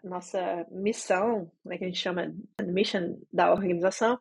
[0.02, 4.18] nossa missão, né, que a gente chama mission da organização,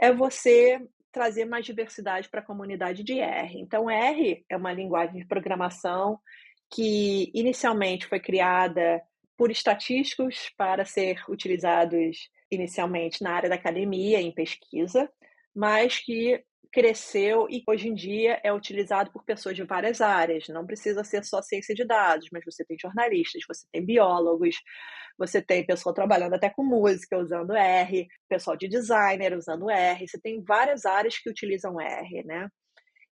[0.00, 3.58] é você trazer mais diversidade para a comunidade de R.
[3.58, 6.20] Então, R é uma linguagem de programação
[6.70, 9.02] que inicialmente foi criada
[9.36, 15.10] por estatísticos para ser utilizados inicialmente na área da academia, em pesquisa,
[15.54, 16.42] mas que
[16.72, 20.48] cresceu e hoje em dia é utilizado por pessoas de várias áreas.
[20.48, 24.56] Não precisa ser só ciência de dados, mas você tem jornalistas, você tem biólogos,
[25.18, 30.20] você tem pessoal trabalhando até com música usando R, pessoal de designer usando R, você
[30.20, 32.48] tem várias áreas que utilizam R, né?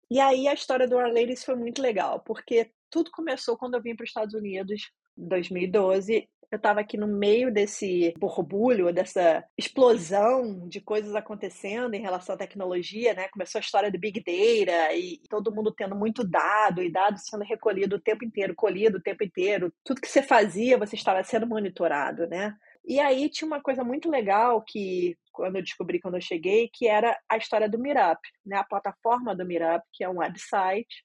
[0.09, 3.95] E aí a história do Arleiris foi muito legal, porque tudo começou quando eu vim
[3.95, 4.81] para os Estados Unidos
[5.17, 12.01] em 2012 eu estava aqui no meio desse borbulho, dessa explosão de coisas acontecendo em
[12.01, 13.27] relação à tecnologia, né?
[13.29, 17.43] Começou a história do Big Data e todo mundo tendo muito dado e dados sendo
[17.43, 19.73] recolhido o tempo inteiro, colhido o tempo inteiro.
[19.83, 22.55] Tudo que você fazia, você estava sendo monitorado, né?
[22.85, 26.87] E aí tinha uma coisa muito legal que quando eu descobri quando eu cheguei, que
[26.87, 28.55] era a história do Meetup, né?
[28.55, 31.03] A plataforma do Meetup, que é um website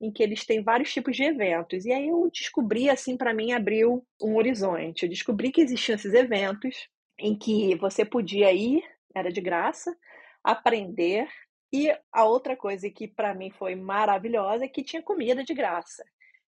[0.00, 1.84] em que eles têm vários tipos de eventos.
[1.84, 5.02] E aí eu descobri, assim, para mim abriu um horizonte.
[5.02, 8.82] Eu descobri que existiam esses eventos em que você podia ir,
[9.14, 9.94] era de graça,
[10.42, 11.28] aprender.
[11.72, 16.02] E a outra coisa que para mim foi maravilhosa é que tinha comida de graça.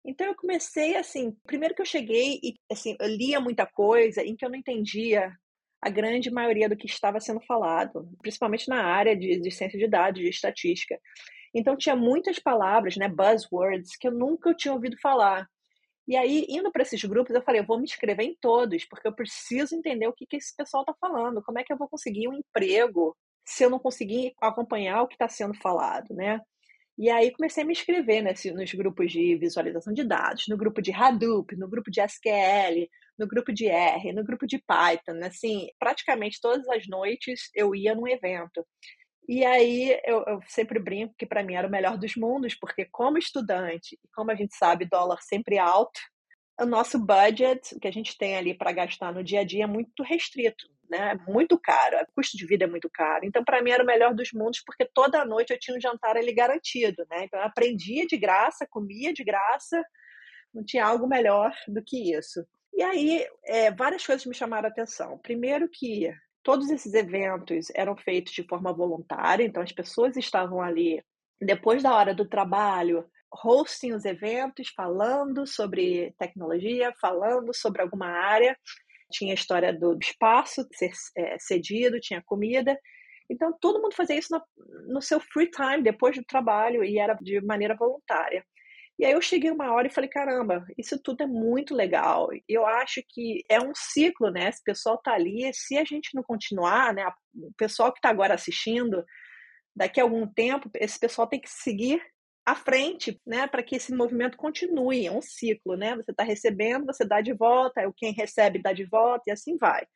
[0.05, 4.35] Então eu comecei assim, primeiro que eu cheguei e assim, eu lia muita coisa em
[4.35, 5.31] que eu não entendia
[5.83, 9.89] a grande maioria do que estava sendo falado, principalmente na área de, de ciência de
[9.89, 10.99] dados, de estatística.
[11.55, 15.49] Então tinha muitas palavras, né, buzzwords, que eu nunca tinha ouvido falar.
[16.07, 19.07] E aí, indo para esses grupos, eu falei, eu vou me inscrever em todos, porque
[19.07, 21.89] eu preciso entender o que, que esse pessoal está falando, como é que eu vou
[21.89, 26.41] conseguir um emprego se eu não conseguir acompanhar o que está sendo falado, né?
[26.99, 30.83] E aí comecei a me inscrever nesse, nos grupos de visualização de dados, no grupo
[30.83, 35.69] de Hadoop, no grupo de SQL, no grupo de R, no grupo de Python, assim,
[35.79, 38.67] praticamente todas as noites eu ia num evento.
[39.31, 42.85] E aí eu, eu sempre brinco que para mim era o melhor dos mundos, porque
[42.87, 46.01] como estudante, como a gente sabe, dólar sempre alto,
[46.61, 49.67] o nosso budget, que a gente tem ali para gastar no dia a dia, é
[49.69, 51.13] muito restrito, né?
[51.13, 53.25] É muito caro, o custo de vida é muito caro.
[53.25, 56.17] Então, para mim, era o melhor dos mundos, porque toda noite eu tinha um jantar
[56.17, 57.27] ali garantido, né?
[57.27, 59.81] Então, eu aprendia de graça, comia de graça,
[60.53, 62.45] não tinha algo melhor do que isso.
[62.75, 65.19] E aí, é, várias coisas me chamaram a atenção.
[65.19, 66.13] Primeiro que
[66.43, 71.03] todos esses eventos eram feitos de forma voluntária, então as pessoas estavam ali
[71.41, 73.05] depois da hora do trabalho,
[73.45, 78.57] hosting os eventos, falando sobre tecnologia, falando sobre alguma área.
[79.11, 82.79] Tinha a história do espaço ser é, cedido, tinha comida.
[83.29, 87.15] Então, todo mundo fazia isso no, no seu free time, depois do trabalho, e era
[87.15, 88.45] de maneira voluntária.
[89.01, 92.29] E aí eu cheguei uma hora e falei, caramba, isso tudo é muito legal.
[92.47, 94.51] Eu acho que é um ciclo, né?
[94.51, 97.11] Esse pessoal tá ali, se a gente não continuar, né?
[97.35, 99.03] O pessoal que está agora assistindo,
[99.75, 101.99] daqui a algum tempo, esse pessoal tem que seguir
[102.45, 105.97] à frente, né, para que esse movimento continue, é um ciclo, né?
[105.97, 109.87] Você está recebendo, você dá de volta, quem recebe dá de volta e assim vai.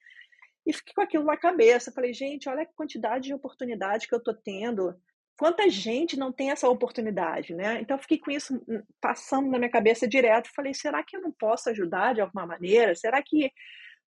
[0.65, 4.19] E fiquei com aquilo na cabeça, falei, gente, olha a quantidade de oportunidades que eu
[4.19, 4.95] estou tendo.
[5.37, 7.81] Quanta gente não tem essa oportunidade, né?
[7.81, 11.33] Então fiquei com isso hum, passando na minha cabeça direto, falei, será que eu não
[11.33, 12.95] posso ajudar de alguma maneira?
[12.95, 13.51] Será que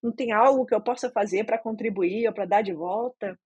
[0.01, 3.37] não tem algo que eu possa fazer para contribuir ou para dar de volta?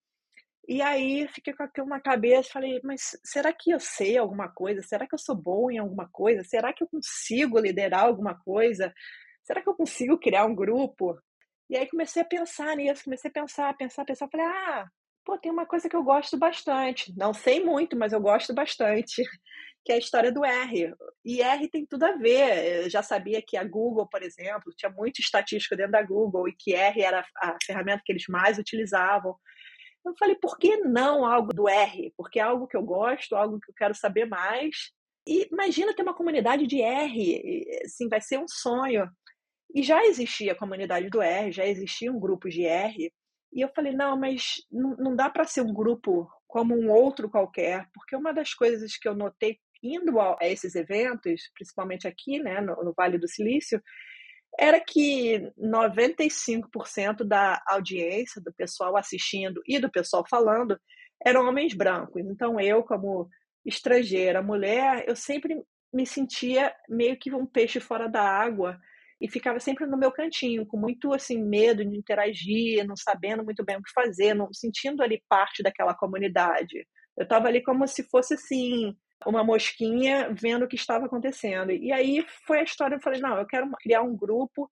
[0.68, 4.82] E aí fiquei com aquilo na cabeça, falei, mas será que eu sei alguma coisa?
[4.84, 6.44] Será que eu sou bom em alguma coisa?
[6.44, 8.94] Será que eu consigo liderar alguma coisa?
[9.44, 11.20] Será que eu consigo criar um grupo?
[11.70, 14.88] E aí comecei a pensar nisso, comecei a pensar, pensar, pensar, falei, ah,
[15.26, 17.14] pô, tem uma coisa que eu gosto bastante.
[17.18, 19.24] Não sei muito, mas eu gosto bastante,
[19.86, 20.94] que é a história do R.
[21.26, 22.84] E R tem tudo a ver.
[22.84, 26.56] Eu já sabia que a Google, por exemplo, tinha muito estatístico dentro da Google e
[26.58, 29.36] que R era a ferramenta que eles mais utilizavam.
[30.06, 32.12] Eu falei, por que não algo do R?
[32.18, 34.92] Porque é algo que eu gosto, algo que eu quero saber mais.
[35.28, 39.08] E imagina ter uma comunidade de R, assim, vai ser um sonho.
[39.74, 43.12] E já existia a comunidade do R, já existia um grupo de R.
[43.54, 47.88] E eu falei, não, mas não, dá para ser um grupo como um outro qualquer,
[47.94, 52.94] porque uma das coisas que eu notei indo a, esses eventos, principalmente aqui, né, no
[52.96, 53.82] Vale do Silício,
[54.60, 60.78] era que 95% da audiência, do pessoal assistindo e do pessoal falando,
[61.26, 62.22] eram homens brancos.
[62.26, 63.30] Então, eu, como
[63.66, 65.62] estrangeira, mulher, eu sempre
[65.94, 68.78] me sentia meio que um peixe fora da água
[69.22, 73.64] e ficava sempre no meu cantinho, com muito assim medo de interagir, não sabendo muito
[73.64, 76.88] bem o que fazer, não sentindo ali parte daquela comunidade.
[77.16, 81.72] Eu estava ali como se fosse assim uma mosquinha vendo o que estava acontecendo.
[81.72, 84.72] E aí foi a história, eu falei, não, eu quero criar um grupo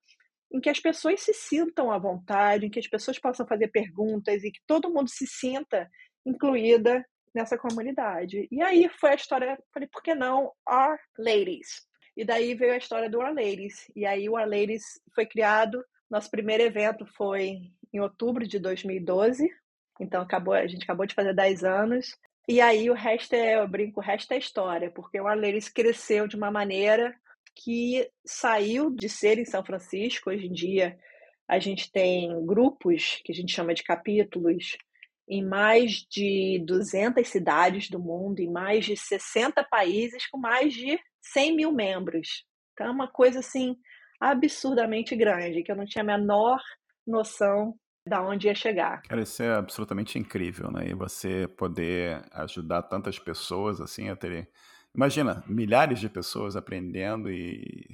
[0.52, 4.44] em que as pessoas se sintam à vontade, em que as pessoas possam fazer perguntas
[4.44, 5.88] e que todo mundo se sinta
[6.26, 8.48] incluída nessa comunidade.
[8.52, 11.88] E aí foi a história, falei, por que não Our Ladies?
[12.20, 13.90] E daí veio a história do Our Ladies.
[13.96, 19.50] E aí o Our Ladies foi criado, nosso primeiro evento foi em outubro de 2012,
[20.02, 22.18] então acabou, a gente acabou de fazer 10 anos.
[22.46, 26.28] E aí o resto é, eu brinco, o resto é história, porque o Arleiris cresceu
[26.28, 27.16] de uma maneira
[27.56, 30.30] que saiu de ser em São Francisco.
[30.30, 31.00] Hoje em dia
[31.48, 34.78] a gente tem grupos que a gente chama de capítulos
[35.26, 41.00] em mais de 200 cidades do mundo, em mais de 60 países, com mais de
[41.22, 42.46] 100 mil membros.
[42.74, 43.76] Então é uma coisa assim
[44.20, 46.60] absurdamente grande, que eu não tinha a menor
[47.08, 49.02] noção da onde ia chegar.
[49.04, 50.90] Cara, isso é absolutamente incrível, né?
[50.90, 54.48] E você poder ajudar tantas pessoas assim a terem.
[54.96, 57.86] Imagina, milhares de pessoas aprendendo e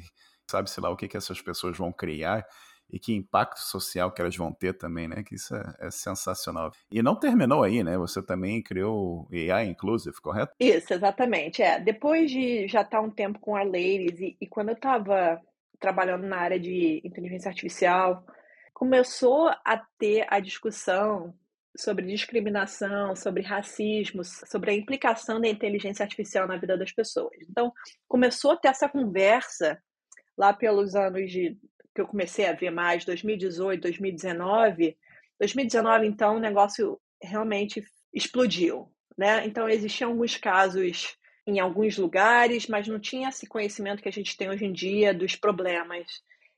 [0.49, 2.45] sabe-se lá o que, que essas pessoas vão criar
[2.91, 5.23] e que impacto social que elas vão ter também, né?
[5.23, 6.71] Que isso é, é, sensacional.
[6.91, 7.97] E não terminou aí, né?
[7.97, 10.53] Você também criou AI Inclusive, correto?
[10.59, 11.61] Isso, exatamente.
[11.61, 11.79] É.
[11.79, 15.41] Depois de já estar um tempo com a Ladies e, e quando eu estava
[15.79, 18.25] trabalhando na área de inteligência artificial,
[18.73, 21.33] começou a ter a discussão
[21.77, 27.35] sobre discriminação, sobre racismo, sobre a implicação da inteligência artificial na vida das pessoas.
[27.49, 27.73] Então,
[28.07, 29.77] começou a ter essa conversa
[30.37, 31.57] lá pelos anos de
[31.95, 34.97] que eu comecei a ver mais, 2018, 2019.
[35.39, 37.81] 2019, então, o negócio realmente
[38.13, 39.45] explodiu, né?
[39.45, 41.17] Então, existiam alguns casos
[41.47, 45.13] em alguns lugares, mas não tinha esse conhecimento que a gente tem hoje em dia
[45.13, 46.05] dos problemas.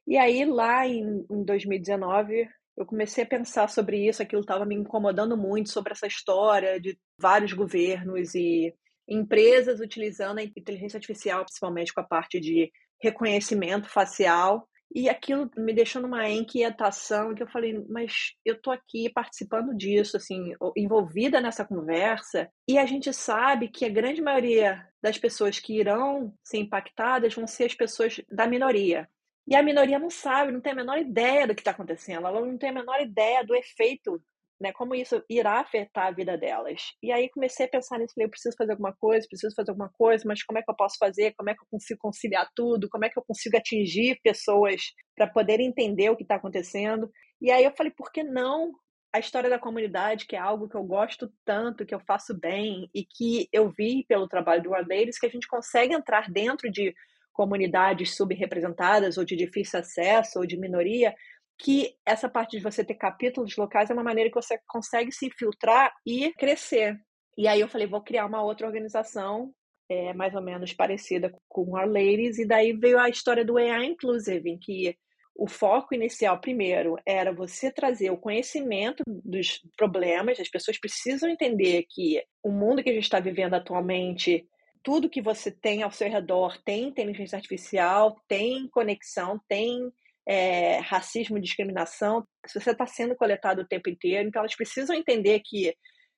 [0.08, 4.76] E aí, lá em, em 2019, eu comecei a pensar sobre isso, aquilo estava me
[4.76, 8.74] incomodando muito, sobre essa história de vários governos e
[9.08, 12.72] empresas utilizando a inteligência artificial, principalmente com a parte de
[13.02, 19.10] reconhecimento facial, e aquilo me deixou numa inquietação que eu falei, mas eu tô aqui
[19.10, 25.18] participando disso, assim, envolvida nessa conversa, e a gente sabe que a grande maioria das
[25.18, 29.08] pessoas que irão ser impactadas vão ser as pessoas da minoria.
[29.48, 32.42] E a minoria não sabe, não tem a menor ideia do que está acontecendo, ela
[32.42, 34.22] não tem a menor ideia do efeito
[34.60, 36.82] né, como isso irá afetar a vida delas.
[37.02, 39.90] E aí comecei a pensar nisso, falei, eu preciso fazer alguma coisa, preciso fazer alguma
[39.90, 41.34] coisa, mas como é que eu posso fazer?
[41.38, 42.90] Como é que eu consigo conciliar tudo?
[42.90, 44.82] Como é que eu consigo atingir pessoas
[45.16, 47.10] para poder entender o que está acontecendo?
[47.40, 48.72] E aí eu falei, por que não
[49.14, 52.90] a história da comunidade, que é algo que eu gosto tanto, que eu faço bem
[52.94, 56.70] e que eu vi pelo trabalho do One Ladies, que a gente consegue entrar dentro
[56.70, 56.94] de
[57.32, 61.14] comunidades subrepresentadas ou de difícil acesso ou de minoria
[61.60, 65.30] que essa parte de você ter capítulos locais é uma maneira que você consegue se
[65.32, 66.98] filtrar e crescer.
[67.38, 69.54] E aí eu falei, vou criar uma outra organização
[69.90, 73.86] é, mais ou menos parecida com Our Ladies, e daí veio a história do AI
[73.86, 74.96] Inclusive, em que
[75.36, 81.86] o foco inicial, primeiro, era você trazer o conhecimento dos problemas, as pessoas precisam entender
[81.90, 84.48] que o mundo que a gente está vivendo atualmente,
[84.82, 89.92] tudo que você tem ao seu redor tem inteligência artificial, tem conexão, tem
[90.28, 95.42] é, racismo, discriminação, se você está sendo coletado o tempo inteiro, então elas precisam entender
[95.44, 95.74] que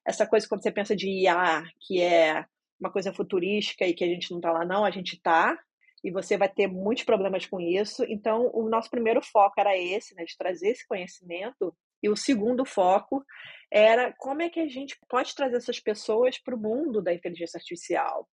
[0.05, 2.43] essa coisa quando você pensa de IA, que é
[2.79, 5.57] uma coisa futurística e que a gente não está lá não, a gente está,
[6.03, 8.03] e você vai ter muitos problemas com isso.
[8.07, 12.65] Então, o nosso primeiro foco era esse, né, de trazer esse conhecimento, e o segundo
[12.65, 13.23] foco
[13.71, 17.57] era como é que a gente pode trazer essas pessoas para o mundo da inteligência
[17.57, 18.27] artificial.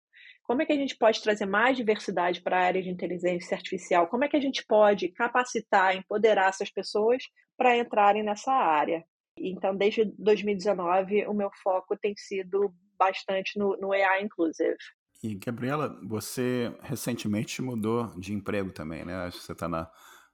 [0.47, 4.07] Como é que a gente pode trazer mais diversidade para a área de inteligência artificial?
[4.07, 7.24] Como é que a gente pode capacitar, empoderar essas pessoas
[7.57, 9.05] para entrarem nessa área?
[9.36, 14.76] Então, desde 2019, o meu foco tem sido bastante no, no AI Inclusive.
[15.22, 19.14] E, Gabriela, você recentemente mudou de emprego também, né?
[19.14, 19.90] Acho que você está na,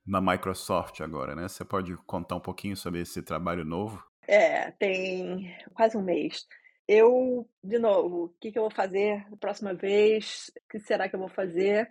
[0.07, 1.49] na Microsoft agora, né?
[1.49, 4.05] Você pode contar um pouquinho sobre esse trabalho novo?
[4.29, 6.47] É, tem quase um mês.
[6.95, 10.53] Eu, de novo, o que, que eu vou fazer na próxima vez?
[10.67, 11.91] O que será que eu vou fazer?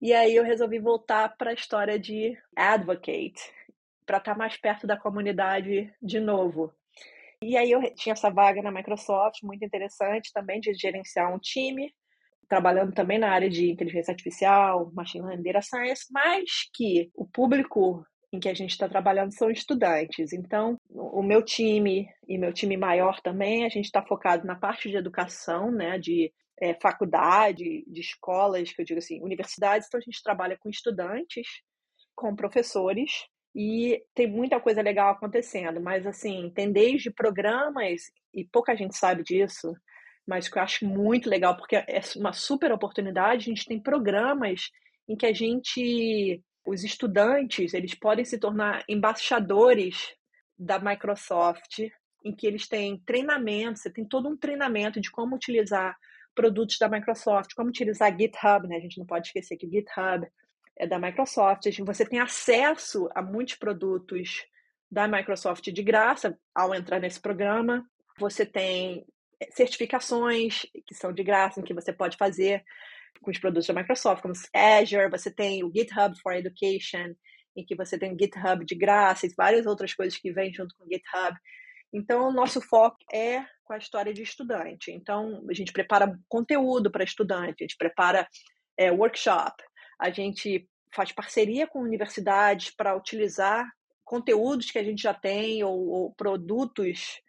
[0.00, 3.52] E aí eu resolvi voltar para a história de advocate,
[4.06, 6.72] para estar tá mais perto da comunidade de novo.
[7.42, 11.94] E aí eu tinha essa vaga na Microsoft, muito interessante também, de gerenciar um time,
[12.48, 18.02] trabalhando também na área de inteligência artificial, machine learning, data science, mas que o público
[18.32, 20.32] em que a gente está trabalhando são estudantes.
[20.32, 24.90] Então, o meu time e meu time maior também, a gente está focado na parte
[24.90, 29.86] de educação, né, de é, faculdade, de escolas, que eu digo assim, universidades.
[29.86, 31.46] Então, a gente trabalha com estudantes,
[32.14, 33.10] com professores,
[33.54, 35.80] e tem muita coisa legal acontecendo.
[35.80, 38.02] Mas, assim, tem desde programas,
[38.34, 39.74] e pouca gente sabe disso,
[40.26, 43.50] mas que eu acho muito legal, porque é uma super oportunidade.
[43.50, 44.70] A gente tem programas
[45.08, 50.14] em que a gente os estudantes eles podem se tornar embaixadores
[50.58, 51.80] da Microsoft,
[52.24, 55.96] em que eles têm treinamento, você tem todo um treinamento de como utilizar
[56.34, 58.76] produtos da Microsoft, como utilizar GitHub, né?
[58.76, 60.26] A gente não pode esquecer que o GitHub
[60.76, 61.64] é da Microsoft.
[61.84, 64.44] Você tem acesso a muitos produtos
[64.90, 67.84] da Microsoft de graça ao entrar nesse programa.
[68.18, 69.04] Você tem
[69.50, 72.64] certificações que são de graça, em que você pode fazer
[73.22, 77.14] com os produtos da Microsoft, como Azure, você tem o GitHub for Education,
[77.56, 80.74] em que você tem o GitHub de graça e várias outras coisas que vêm junto
[80.76, 81.36] com o GitHub.
[81.92, 84.90] Então, o nosso foco é com a história de estudante.
[84.90, 88.28] Então, a gente prepara conteúdo para estudante, a gente prepara
[88.76, 89.62] é, workshop,
[89.98, 93.66] a gente faz parceria com universidades para utilizar
[94.04, 97.20] conteúdos que a gente já tem ou, ou produtos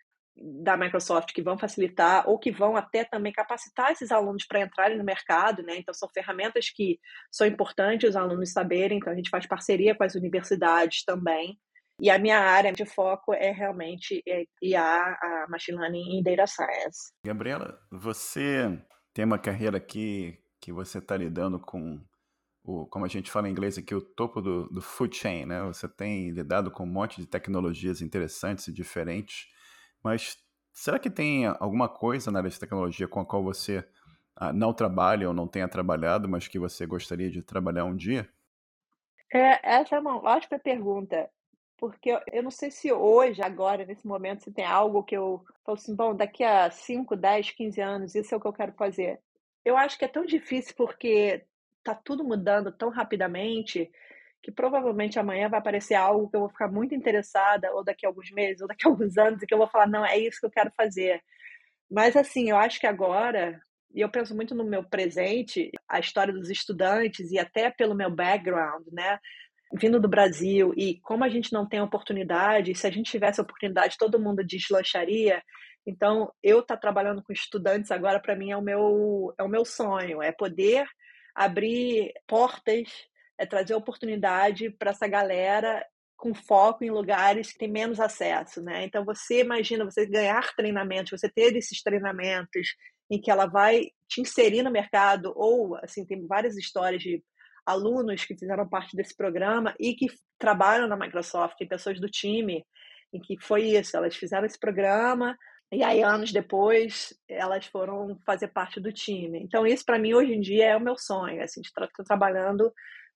[0.41, 4.97] da Microsoft que vão facilitar ou que vão até também capacitar esses alunos para entrarem
[4.97, 5.77] no mercado, né?
[5.77, 6.99] Então são ferramentas que
[7.31, 11.59] são importantes os alunos saberem, então a gente faz parceria com as universidades também.
[12.01, 14.23] E a minha área de foco é realmente
[14.61, 17.11] IA, a Machine Learning e Data Science.
[17.25, 18.81] Gabriela, você
[19.13, 22.01] tem uma carreira aqui que você está lidando com
[22.63, 25.61] o, como a gente fala em inglês aqui, o topo do, do food chain, né?
[25.63, 29.47] Você tem lidado com um monte de tecnologias interessantes e diferentes
[30.04, 30.38] mas
[30.72, 33.88] será que tem alguma coisa na área de tecnologia com a qual você
[34.36, 38.30] ah, não trabalha ou não tenha trabalhado, mas que você gostaria de trabalhar um dia?
[39.32, 41.30] É, essa é uma ótima pergunta,
[41.78, 45.78] porque eu, não sei se hoje, agora, nesse momento, se tem algo que eu falo
[45.78, 49.20] assim, bom, daqui a 5, 10, 15 anos, isso é o que eu quero fazer.
[49.64, 51.45] Eu acho que é tão difícil porque
[51.84, 53.91] tá tudo mudando tão rapidamente
[54.41, 58.09] que provavelmente amanhã vai aparecer algo que eu vou ficar muito interessada, ou daqui a
[58.09, 60.39] alguns meses, ou daqui a alguns anos, e que eu vou falar, não, é isso
[60.39, 61.21] que eu quero fazer.
[61.89, 63.59] Mas assim, eu acho que agora,
[63.93, 68.09] e eu penso muito no meu presente, a história dos estudantes, e até pelo meu
[68.09, 69.19] background, né?
[69.73, 73.97] Vindo do Brasil, e como a gente não tem oportunidade, se a gente tivesse oportunidade,
[73.99, 75.43] todo mundo deslancharia.
[75.85, 79.47] Então, eu estar tá trabalhando com estudantes agora, para mim, é o, meu, é o
[79.49, 80.87] meu sonho, é poder
[81.35, 82.89] abrir portas
[83.39, 85.83] é trazer oportunidade para essa galera
[86.17, 88.83] com foco em lugares que têm menos acesso, né?
[88.83, 92.75] Então você imagina você ganhar treinamentos, você ter esses treinamentos
[93.09, 97.23] em que ela vai te inserir no mercado ou assim tem várias histórias de
[97.65, 102.65] alunos que fizeram parte desse programa e que trabalham na Microsoft, tem pessoas do time
[103.13, 105.37] em que foi isso, elas fizeram esse programa
[105.71, 109.39] e aí anos depois elas foram fazer parte do time.
[109.41, 112.73] Então isso para mim hoje em dia é o meu sonho, assim, de estar trabalhando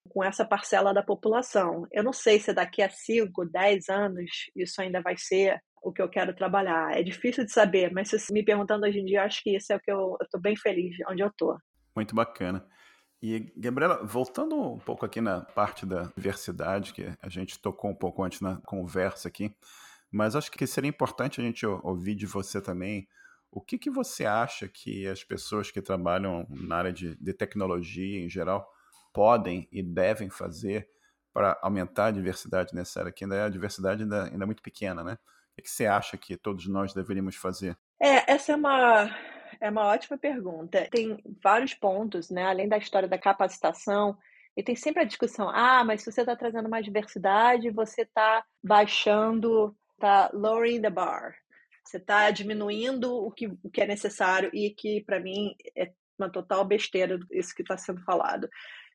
[0.09, 1.87] com essa parcela da população.
[1.91, 6.01] Eu não sei se daqui a 5, 10 anos isso ainda vai ser o que
[6.01, 6.97] eu quero trabalhar.
[6.97, 9.75] É difícil de saber, mas se me perguntando hoje em dia, acho que isso é
[9.75, 11.57] o que eu estou bem feliz onde eu estou.
[11.95, 12.65] Muito bacana.
[13.21, 17.95] E, Gabriela, voltando um pouco aqui na parte da diversidade, que a gente tocou um
[17.95, 19.55] pouco antes na conversa aqui,
[20.11, 23.07] mas acho que seria importante a gente ouvir de você também
[23.49, 28.25] o que, que você acha que as pessoas que trabalham na área de, de tecnologia
[28.25, 28.67] em geral
[29.13, 30.89] podem e devem fazer
[31.33, 34.61] para aumentar a diversidade nessa área, que ainda é a diversidade ainda, ainda é muito
[34.61, 35.17] pequena, né?
[35.57, 37.77] O que você acha que todos nós deveríamos fazer?
[38.01, 39.09] É, essa é uma,
[39.61, 40.87] é uma ótima pergunta.
[40.91, 42.45] Tem vários pontos, né?
[42.45, 44.17] Além da história da capacitação,
[44.55, 48.43] e tem sempre a discussão: ah, mas se você está trazendo mais diversidade, você está
[48.63, 51.35] baixando, está lowering the bar.
[51.83, 56.29] Você está diminuindo o que, o que é necessário e que, para mim, é uma
[56.29, 58.47] total besteira isso que está sendo falado.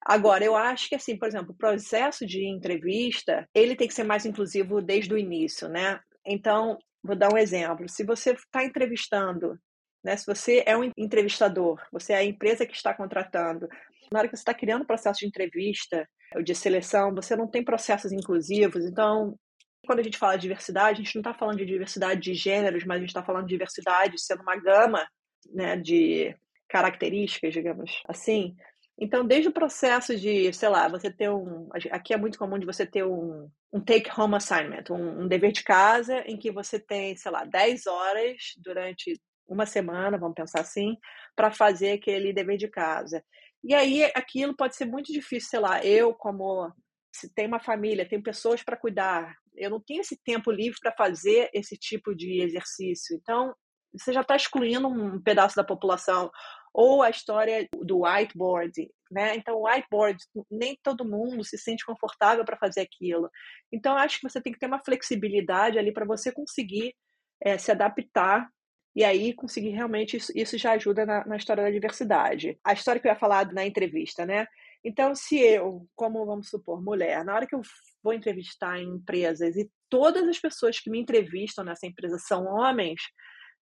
[0.05, 4.05] Agora, eu acho que, assim, por exemplo, o processo de entrevista, ele tem que ser
[4.05, 6.01] mais inclusivo desde o início, né?
[6.25, 7.89] Então, vou dar um exemplo.
[7.89, 9.59] Se você está entrevistando,
[10.03, 13.69] né, se você é um entrevistador, você é a empresa que está contratando,
[14.13, 17.47] na hora que você está criando o processo de entrevista, ou de seleção, você não
[17.47, 19.35] tem processos inclusivos, então
[19.87, 22.85] quando a gente fala de diversidade, a gente não está falando de diversidade de gêneros,
[22.85, 25.07] mas a gente está falando de diversidade sendo uma gama
[25.51, 26.37] né, de
[26.69, 28.55] características, digamos assim,
[29.01, 31.69] então, desde o processo de, sei lá, você ter um.
[31.93, 35.63] Aqui é muito comum de você ter um, um take-home assignment, um, um, dever de
[35.63, 40.97] casa, em que você tem, sei lá, 10 horas durante uma semana, vamos pensar assim,
[41.37, 43.25] para fazer aquele dever de casa.
[43.63, 46.71] E aí aquilo pode ser muito difícil, sei lá, eu, como
[47.15, 50.93] se tem uma família, tem pessoas para cuidar, eu não tenho esse tempo livre para
[50.93, 53.17] fazer esse tipo de exercício.
[53.17, 53.55] Então,
[53.93, 56.31] você já está excluindo um pedaço da população
[56.73, 59.37] ou a história do whiteboard, né?
[59.37, 60.19] Então, whiteboard,
[60.51, 63.31] nem todo mundo se sente confortável para fazer aquilo.
[63.73, 66.95] Então, acho que você tem que ter uma flexibilidade ali para você conseguir
[67.43, 68.49] é, se adaptar
[68.95, 72.59] e aí conseguir realmente isso, isso já ajuda na, na, história da diversidade.
[72.65, 74.47] A história que eu ia falar na entrevista, né?
[74.85, 77.63] Então, se eu, como vamos supor, mulher, na hora que eu
[78.03, 83.01] vou entrevistar em empresas e todas as pessoas que me entrevistam nessa empresa são homens,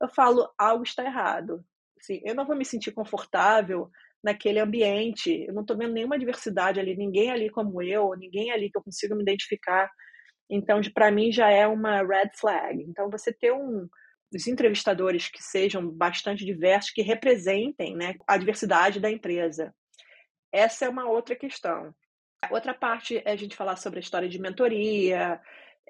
[0.01, 1.65] eu falo algo está errado.
[2.07, 3.91] Assim, eu não vou me sentir confortável
[4.23, 5.45] naquele ambiente.
[5.47, 8.83] Eu não estou vendo nenhuma diversidade ali, ninguém ali como eu, ninguém ali que eu
[8.83, 9.91] consiga me identificar.
[10.49, 12.81] Então, para mim já é uma red flag.
[12.83, 13.89] Então, você ter um
[14.35, 19.73] os entrevistadores que sejam bastante diversos, que representem né, a diversidade da empresa.
[20.53, 21.95] Essa é uma outra questão.
[22.51, 25.41] Outra parte é a gente falar sobre a história de mentoria,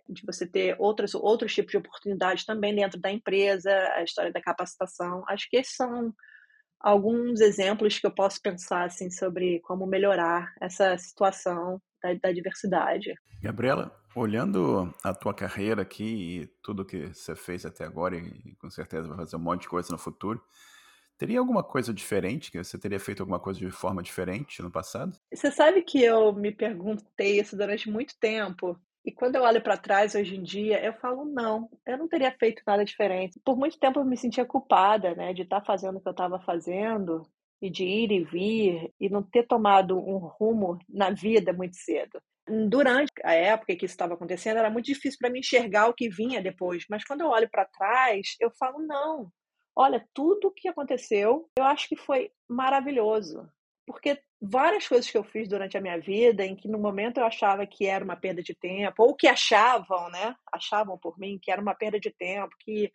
[0.09, 4.40] de você ter outros, outros tipos de oportunidades também dentro da empresa, a história da
[4.40, 5.24] capacitação.
[5.28, 6.14] Acho que esses são
[6.80, 13.14] alguns exemplos que eu posso pensar assim, sobre como melhorar essa situação da, da diversidade.
[13.42, 16.04] Gabriela, olhando a tua carreira aqui
[16.42, 19.68] e tudo que você fez até agora, e com certeza vai fazer um monte de
[19.68, 20.42] coisa no futuro,
[21.18, 22.50] Teria alguma coisa diferente?
[22.50, 25.16] Que você teria feito alguma coisa de forma diferente no passado?
[25.32, 28.78] Você sabe que eu me perguntei isso durante muito tempo.
[29.07, 32.32] E quando eu olho para trás hoje em dia, eu falo, não, eu não teria
[32.32, 33.40] feito nada diferente.
[33.44, 36.11] Por muito tempo eu me sentia culpada, né, de estar tá fazendo o que eu
[36.11, 37.22] estava fazendo
[37.62, 42.20] e de ir e vir e não ter tomado um rumo na vida muito cedo.
[42.68, 46.09] Durante a época que isso estava acontecendo, era muito difícil para mim enxergar o que
[46.09, 49.30] vinha depois, mas quando eu olho para trás, eu falo, não,
[49.74, 53.48] olha, tudo o que aconteceu, eu acho que foi maravilhoso.
[53.87, 57.24] Porque várias coisas que eu fiz durante a minha vida, em que no momento eu
[57.24, 60.34] achava que era uma perda de tempo, ou que achavam, né?
[60.53, 62.91] Achavam por mim que era uma perda de tempo, que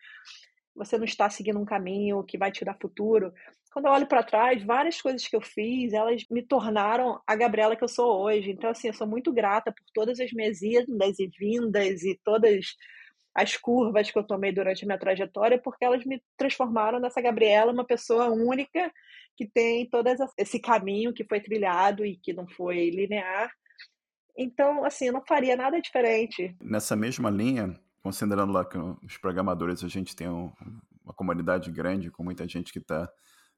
[0.75, 3.33] você não está seguindo um caminho que vai te dar futuro.
[3.71, 7.75] Quando eu olho para trás, várias coisas que eu fiz, elas me tornaram a Gabriela
[7.75, 8.51] que eu sou hoje.
[8.51, 12.65] Então, assim, eu sou muito grata por todas as minhas idas e vindas e todas
[13.33, 17.71] as curvas que eu tomei durante a minha trajetória, porque elas me transformaram nessa Gabriela,
[17.71, 18.91] uma pessoa única
[19.35, 20.07] que tem todo
[20.37, 23.51] esse caminho que foi trilhado e que não foi linear.
[24.37, 26.55] Então, assim, eu não faria nada diferente.
[26.61, 30.51] Nessa mesma linha, considerando lá que os programadores a gente tem um,
[31.03, 33.09] uma comunidade grande com muita gente que está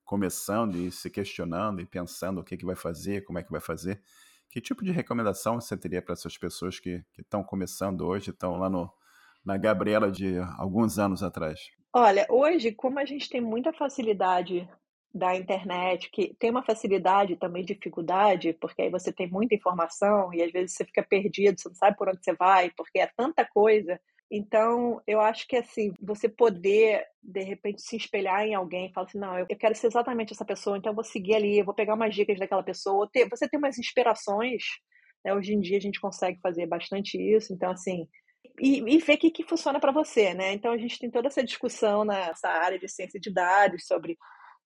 [0.03, 3.61] começando e se questionando e pensando o que, que vai fazer, como é que vai
[3.61, 4.01] fazer.
[4.49, 8.69] Que tipo de recomendação você teria para essas pessoas que estão começando hoje, estão lá
[8.69, 8.91] no,
[9.45, 11.59] na Gabriela de alguns anos atrás?
[11.93, 14.67] Olha, hoje, como a gente tem muita facilidade
[15.13, 20.41] da internet, que tem uma facilidade também dificuldade, porque aí você tem muita informação e
[20.41, 23.45] às vezes você fica perdido, você não sabe por onde você vai, porque é tanta
[23.45, 23.99] coisa.
[24.31, 29.19] Então, eu acho que assim, você poder de repente se espelhar em alguém, falar assim,
[29.19, 31.93] não, eu quero ser exatamente essa pessoa, então eu vou seguir ali, eu vou pegar
[31.93, 34.63] umas dicas daquela pessoa, ter, você tem umas inspirações,
[35.23, 35.35] né?
[35.35, 38.07] Hoje em dia a gente consegue fazer bastante isso, então assim,
[38.59, 40.53] e, e ver o que, que funciona para você, né?
[40.53, 44.17] Então a gente tem toda essa discussão nessa área de ciência de dados sobre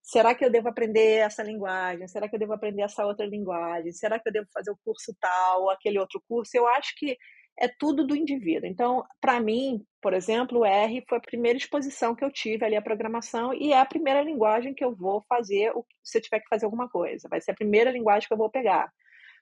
[0.02, 2.06] será que eu devo aprender essa linguagem?
[2.08, 3.92] Será que eu devo aprender essa outra linguagem?
[3.92, 6.56] Será que eu devo fazer o curso tal, ou aquele outro curso?
[6.56, 7.16] Eu acho que
[7.60, 8.68] é tudo do indivíduo.
[8.68, 12.76] Então, para mim, por exemplo, o R foi a primeira exposição que eu tive ali
[12.76, 15.72] à programação e é a primeira linguagem que eu vou fazer
[16.04, 17.28] se eu tiver que fazer alguma coisa.
[17.28, 18.90] Vai ser a primeira linguagem que eu vou pegar.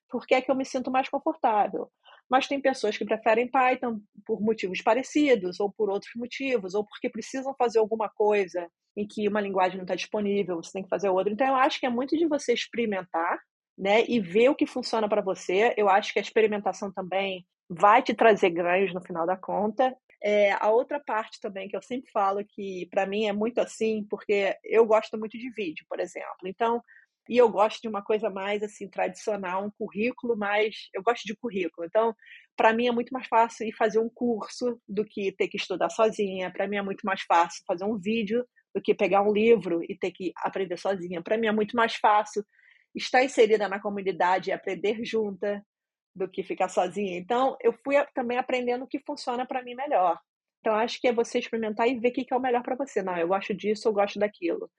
[0.09, 1.91] Porque é que eu me sinto mais confortável.
[2.29, 7.09] Mas tem pessoas que preferem Python por motivos parecidos, ou por outros motivos, ou porque
[7.09, 11.09] precisam fazer alguma coisa em que uma linguagem não está disponível, você tem que fazer
[11.09, 11.33] outra.
[11.33, 13.39] Então, eu acho que é muito de você experimentar
[13.77, 15.75] né, e ver o que funciona para você.
[15.77, 19.95] Eu acho que a experimentação também vai te trazer ganhos no final da conta.
[20.23, 24.07] É, a outra parte também que eu sempre falo que para mim é muito assim,
[24.09, 26.47] porque eu gosto muito de vídeo, por exemplo.
[26.47, 26.83] Então,
[27.29, 31.37] e eu gosto de uma coisa mais assim tradicional, um currículo mais, eu gosto de
[31.37, 31.87] currículo.
[31.87, 32.15] Então,
[32.57, 35.91] para mim é muito mais fácil ir fazer um curso do que ter que estudar
[35.91, 36.51] sozinha.
[36.51, 39.97] Para mim é muito mais fácil fazer um vídeo do que pegar um livro e
[39.97, 41.23] ter que aprender sozinha.
[41.23, 42.45] Para mim é muito mais fácil
[42.95, 45.63] estar inserida na comunidade e aprender junta
[46.15, 47.19] do que ficar sozinha.
[47.19, 50.19] Então, eu fui também aprendendo o que funciona para mim melhor.
[50.61, 53.03] Então, acho que é você experimentar e ver o que é o melhor para você.
[53.03, 54.71] Não, eu gosto disso, eu gosto daquilo.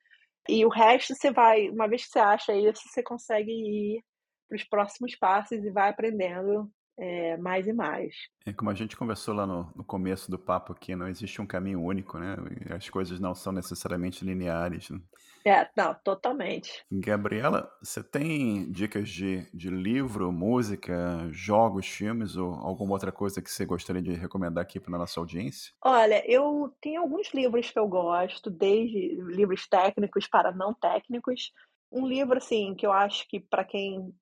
[0.50, 4.04] E o resto você vai, uma vez que você acha isso, você consegue ir
[4.48, 8.16] para os próximos passos e vai aprendendo é, mais e mais.
[8.46, 11.46] É como a gente conversou lá no, no, começo do papo aqui, não existe um
[11.46, 12.36] caminho único, né?
[12.70, 14.90] As coisas não são necessariamente lineares.
[14.90, 15.00] Né?
[15.46, 16.84] É, não, totalmente.
[16.92, 23.52] Gabriela, você tem dicas de, de livro, música, jogos, filmes ou alguma outra coisa que
[23.52, 25.74] você gostaria de recomendar aqui para a nossa audiência?
[25.84, 31.52] Olha, eu tenho alguns livros que eu gosto, desde livros técnicos para não técnicos.
[31.92, 34.14] Um livro, assim, que eu acho que para quem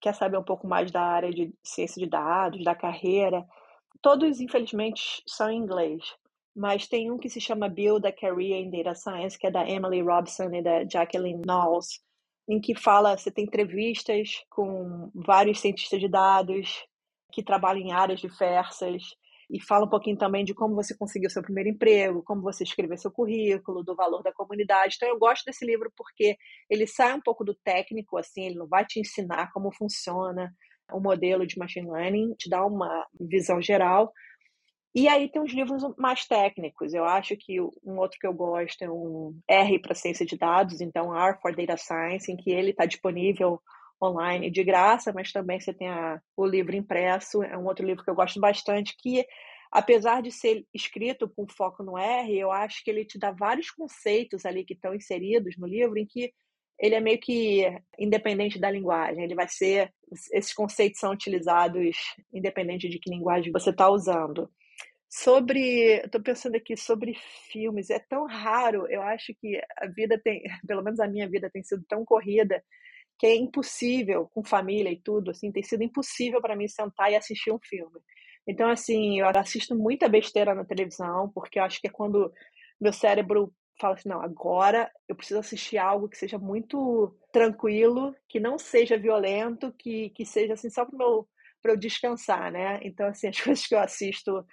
[0.00, 3.46] quer saber um pouco mais da área de ciência de dados, da carreira,
[4.00, 6.02] todos, infelizmente, são em inglês.
[6.54, 9.68] Mas tem um que se chama Build a Career in Data Science, que é da
[9.68, 12.00] Emily Robson e da Jacqueline Knowles,
[12.48, 16.86] em que fala, você tem entrevistas com vários cientistas de dados
[17.32, 19.02] que trabalham em áreas diversas,
[19.50, 22.96] e fala um pouquinho também de como você conseguiu seu primeiro emprego, como você escreveu
[22.96, 24.96] seu currículo, do valor da comunidade.
[24.96, 26.36] Então eu gosto desse livro porque
[26.68, 30.52] ele sai um pouco do técnico, assim, ele não vai te ensinar como funciona
[30.92, 34.12] o modelo de machine learning, te dá uma visão geral.
[34.94, 36.94] E aí tem os livros mais técnicos.
[36.94, 40.80] Eu acho que um outro que eu gosto é um R para ciência de dados,
[40.80, 43.60] então R for Data Science, em que ele está disponível
[44.02, 48.04] online de graça, mas também você tem a, o livro impresso, é um outro livro
[48.04, 49.26] que eu gosto bastante, que
[49.70, 53.70] apesar de ser escrito com foco no R, eu acho que ele te dá vários
[53.70, 56.32] conceitos ali que estão inseridos no livro, em que
[56.78, 57.64] ele é meio que
[57.98, 59.92] independente da linguagem, ele vai ser,
[60.32, 61.96] esses conceitos são utilizados
[62.32, 64.50] independente de que linguagem você está usando.
[65.08, 67.16] Sobre, estou pensando aqui sobre
[67.50, 71.48] filmes, é tão raro, eu acho que a vida tem, pelo menos a minha vida
[71.48, 72.62] tem sido tão corrida,
[73.18, 77.16] que é impossível, com família e tudo, assim, tem sido impossível para mim sentar e
[77.16, 78.00] assistir um filme.
[78.46, 82.32] Então, assim, eu assisto muita besteira na televisão, porque eu acho que é quando
[82.80, 88.40] meu cérebro fala assim, não, agora eu preciso assistir algo que seja muito tranquilo, que
[88.40, 91.28] não seja violento, que, que seja assim só para meu
[91.62, 92.78] para eu descansar, né?
[92.82, 94.46] Então assim, as coisas que eu assisto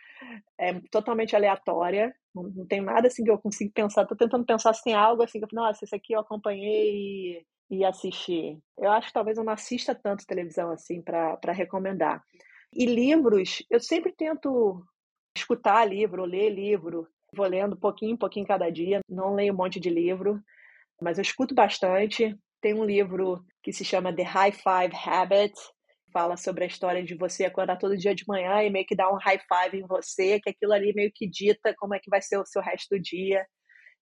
[0.59, 4.73] é totalmente aleatória, não, não tenho nada assim que eu consigo pensar, tô tentando pensar
[4.73, 8.59] se tem algo assim que eu, nossa, esse aqui eu acompanhei e assistir.
[8.77, 12.23] Eu acho que talvez eu não assista tanto televisão assim para recomendar.
[12.73, 14.83] E livros, eu sempre tento
[15.35, 17.07] escutar livro, ler livro.
[17.35, 19.01] vou lendo pouquinho, pouquinho cada dia.
[19.09, 20.39] Não leio um monte de livro,
[21.01, 22.35] mas eu escuto bastante.
[22.61, 25.53] Tem um livro que se chama The High Five Habit,
[26.13, 29.11] fala sobre a história de você acordar todo dia de manhã e meio que dar
[29.11, 32.21] um high five em você, que aquilo ali meio que dita como é que vai
[32.21, 33.45] ser o seu resto do dia.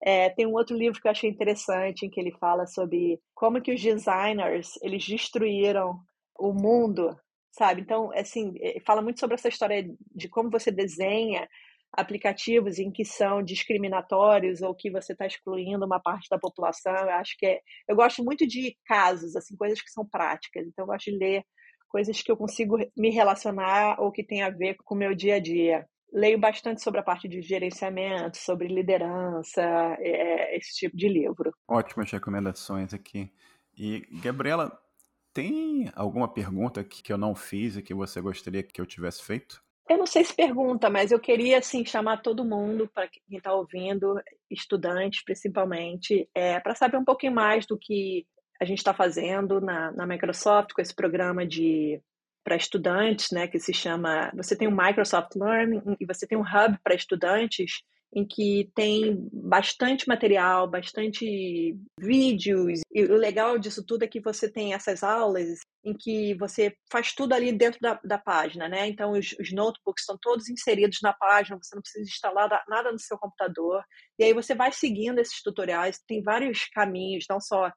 [0.03, 3.61] É, tem um outro livro que eu achei interessante, em que ele fala sobre como
[3.61, 5.99] que os designers, eles destruíram
[6.39, 7.15] o mundo,
[7.51, 7.81] sabe?
[7.81, 9.85] Então, assim, é, fala muito sobre essa história
[10.15, 11.47] de como você desenha
[11.93, 16.93] aplicativos em que são discriminatórios ou que você está excluindo uma parte da população.
[16.93, 20.65] Eu acho que é, eu gosto muito de casos, assim, coisas que são práticas.
[20.67, 21.43] Então, eu gosto de ler
[21.89, 25.35] coisas que eu consigo me relacionar ou que tem a ver com o meu dia
[25.35, 29.61] a dia leio bastante sobre a parte de gerenciamento, sobre liderança,
[29.99, 31.53] é, esse tipo de livro.
[31.67, 33.31] Ótimas recomendações aqui.
[33.77, 34.77] E, Gabriela,
[35.33, 39.63] tem alguma pergunta que eu não fiz e que você gostaria que eu tivesse feito?
[39.89, 43.53] Eu não sei se pergunta, mas eu queria assim chamar todo mundo para quem está
[43.53, 48.25] ouvindo, estudantes principalmente, é, para saber um pouquinho mais do que
[48.59, 52.01] a gente está fazendo na, na Microsoft com esse programa de
[52.43, 54.31] para estudantes, né, que se chama.
[54.35, 57.83] Você tem o Microsoft Learning e você tem um hub para estudantes
[58.13, 62.81] em que tem bastante material, bastante vídeos.
[62.91, 67.13] E o legal disso tudo é que você tem essas aulas em que você faz
[67.13, 68.87] tudo ali dentro da, da página, né?
[68.87, 72.99] Então, os, os notebooks estão todos inseridos na página, você não precisa instalar nada no
[72.99, 73.81] seu computador.
[74.19, 77.71] E aí você vai seguindo esses tutoriais, tem vários caminhos, não só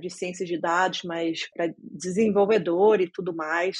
[0.00, 3.76] de ciências de dados, mas para desenvolvedor e tudo mais.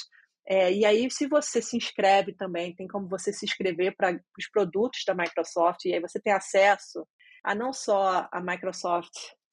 [0.52, 4.50] É, e aí, se você se inscreve também, tem como você se inscrever para os
[4.50, 7.06] produtos da Microsoft, e aí você tem acesso
[7.44, 9.12] a não só a Microsoft,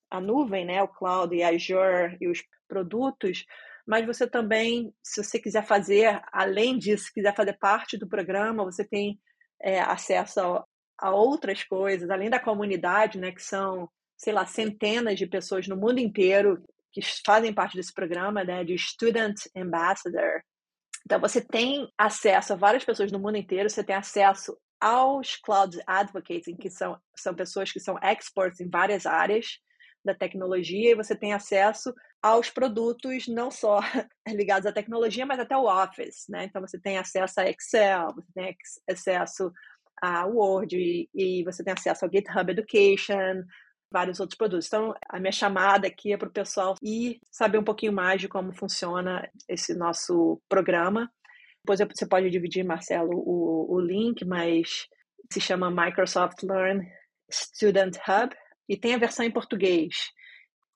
[0.10, 3.46] a nuvem, né, o cloud e Azure e os produtos,
[3.86, 8.84] mas você também, se você quiser fazer, além disso, quiser fazer parte do programa, você
[8.84, 9.20] tem
[9.62, 10.66] é, acesso a,
[10.98, 13.88] a, outras coisas, além da comunidade, né, que são,
[14.18, 16.60] sei lá, centenas de pessoas no mundo inteiro
[16.92, 20.42] que fazem parte desse programa, né, de Student Ambassador,
[21.08, 25.80] então, você tem acesso a várias pessoas no mundo inteiro, você tem acesso aos Cloud
[25.88, 29.58] Advocates, que são, são pessoas que são experts em várias áreas
[30.04, 33.80] da tecnologia, e você tem acesso aos produtos não só
[34.28, 36.44] ligados à tecnologia, mas até o Office, né?
[36.44, 38.58] Então, você tem acesso a Excel, você tem
[38.90, 39.50] acesso
[40.02, 43.46] a Word, e, e você tem acesso ao GitHub Education,
[43.92, 44.68] vários outros produtos.
[44.68, 48.28] Então, a minha chamada aqui é para o pessoal ir saber um pouquinho mais de
[48.28, 51.12] como funciona esse nosso programa.
[51.64, 54.88] Depois você pode dividir, Marcelo, o, o link, mas
[55.32, 56.88] se chama Microsoft Learn
[57.32, 58.36] Student Hub
[58.70, 60.12] e tem a versão em português.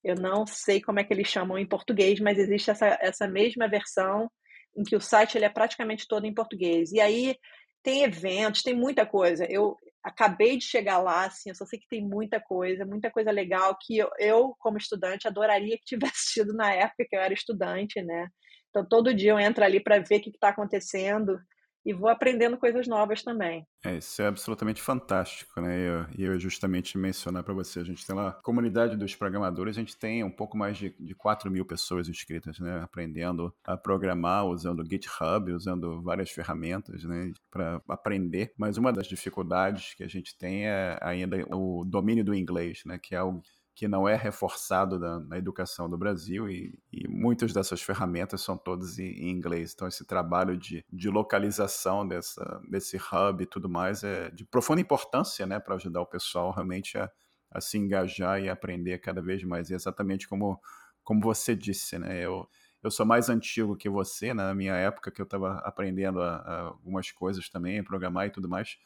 [0.03, 3.67] Eu não sei como é que eles chamam em português, mas existe essa, essa mesma
[3.67, 4.29] versão
[4.75, 6.91] em que o site ele é praticamente todo em português.
[6.91, 7.35] E aí
[7.83, 9.45] tem eventos, tem muita coisa.
[9.49, 13.31] Eu, acabei de chegar lá, assim, eu só sei que tem muita coisa, muita coisa
[13.31, 17.33] legal que eu, eu como estudante, adoraria que tivesse tido na época que eu era
[17.33, 18.27] estudante, né?
[18.69, 21.39] Então, todo dia eu entro ali para ver o que está acontecendo
[21.85, 23.65] e vou aprendendo coisas novas também.
[23.83, 26.07] É, isso é absolutamente fantástico, né?
[26.15, 29.79] E eu, eu justamente mencionar para você, a gente tem lá, comunidade dos programadores, a
[29.79, 32.81] gente tem um pouco mais de, de 4 mil pessoas inscritas, né?
[32.81, 37.31] Aprendendo a programar, usando GitHub, usando várias ferramentas, né?
[37.49, 38.53] Para aprender.
[38.57, 42.99] Mas uma das dificuldades que a gente tem é ainda o domínio do inglês, né?
[43.01, 43.41] Que é algo
[43.81, 48.55] que não é reforçado na, na educação do Brasil e, e, muitas dessas ferramentas são
[48.55, 49.73] todas em, em, inglês.
[49.73, 54.81] Então esse trabalho de, de localização dessa, desse hub e tudo mais é de profunda
[54.81, 57.09] importância né, para ajudar o pessoal realmente a,
[57.49, 59.71] a, se engajar e aprender cada vez mais.
[59.71, 60.61] E exatamente como,
[61.03, 62.23] como você disse, né?
[62.23, 62.47] Eu,
[62.83, 66.35] eu sou mais antigo que você, né, na minha época que eu estava aprendendo a,
[66.35, 68.77] a algumas coisas também, programar e tudo mais.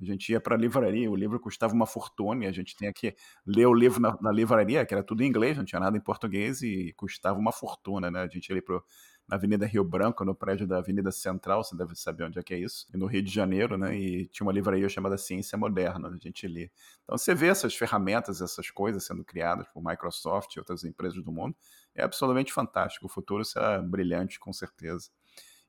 [0.00, 2.92] A gente ia para a livraria, o livro custava uma fortuna e a gente tinha
[2.92, 3.14] que
[3.46, 6.00] ler o livro na, na, livraria, que era tudo em inglês, não tinha nada em
[6.00, 8.22] português e custava uma fortuna, né?
[8.22, 8.84] A gente ia pro,
[9.28, 12.52] na Avenida Rio Branco, no prédio da Avenida Central, você deve saber onde é que
[12.52, 13.96] é isso, no Rio de Janeiro, né?
[13.96, 16.70] E tinha uma livraria chamada Ciência Moderna, a gente lia.
[17.04, 21.32] Então você vê essas ferramentas, essas coisas sendo criadas por Microsoft e outras empresas do
[21.32, 21.56] mundo,
[21.94, 23.06] é absolutamente fantástico.
[23.06, 25.10] O futuro será brilhante, com certeza.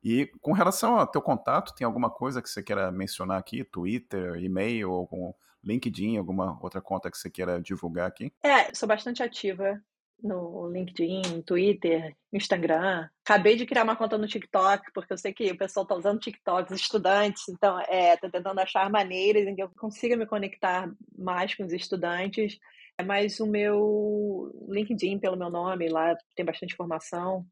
[0.06, 3.64] E com relação ao teu contato, tem alguma coisa que você queira mencionar aqui?
[3.64, 5.34] Twitter, e-mail, algum
[5.64, 8.32] LinkedIn, alguma outra conta que você queira divulgar aqui?
[8.44, 9.82] É, sou bastante ativa
[10.22, 13.10] no LinkedIn, Twitter, Instagram.
[13.28, 16.20] Acabei de criar uma conta no TikTok, porque eu sei que o pessoal está usando
[16.20, 20.88] TikTok, os estudantes, então é, tô tentando achar maneiras em que eu consiga me conectar
[21.18, 22.60] mais com os estudantes.
[23.04, 27.46] Mas o meu LinkedIn, pelo meu nome, lá tem bastante informação.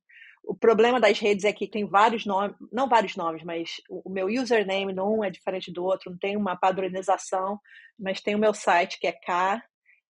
[0.44, 4.28] O problema das redes é que tem vários nomes, não vários nomes, mas o meu
[4.28, 7.60] username num é diferente do outro, não tem uma padronização,
[7.98, 9.64] mas tem o meu site que é K,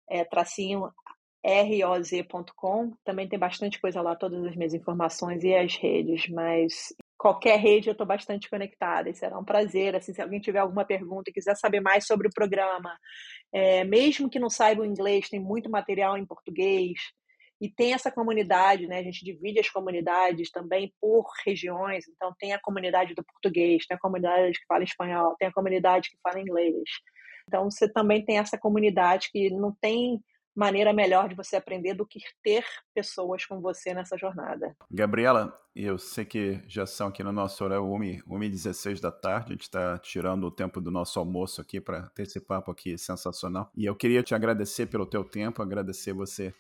[0.10, 0.92] é, tracinho
[1.44, 2.94] roz.com.
[3.04, 7.90] Também tem bastante coisa lá, todas as minhas informações e as redes, mas qualquer rede
[7.90, 9.96] eu estou bastante conectada e será um prazer.
[9.96, 12.98] Assim, se alguém tiver alguma pergunta e quiser saber mais sobre o programa,
[13.52, 17.00] é, mesmo que não saiba o inglês, tem muito material em português.
[17.62, 18.98] E tem essa comunidade, né?
[18.98, 22.08] A gente divide as comunidades também por regiões.
[22.08, 26.10] Então, tem a comunidade do português, tem a comunidade que fala espanhol, tem a comunidade
[26.10, 26.90] que fala inglês.
[27.48, 30.20] Então, você também tem essa comunidade que não tem
[30.56, 34.76] maneira melhor de você aprender do que ter pessoas com você nessa jornada.
[34.90, 39.62] Gabriela, eu sei que já são aqui no nosso horário 1h16 da tarde, a gente
[39.62, 43.72] está tirando o tempo do nosso almoço aqui para ter esse papo aqui sensacional.
[43.76, 46.54] E eu queria te agradecer pelo teu tempo, agradecer você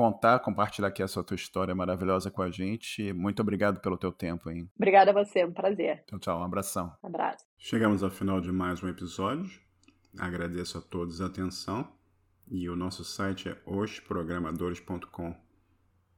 [0.00, 3.12] contar, compartilhar aqui essa tua história maravilhosa com a gente.
[3.12, 4.66] Muito obrigado pelo teu tempo, hein?
[4.74, 6.02] Obrigada a você, um prazer.
[6.06, 6.90] Então, tchau, um abração.
[7.02, 7.44] Um abraço.
[7.58, 9.60] Chegamos ao final de mais um episódio.
[10.18, 11.86] Agradeço a todos a atenção
[12.50, 15.36] e o nosso site é osprogramadores.com.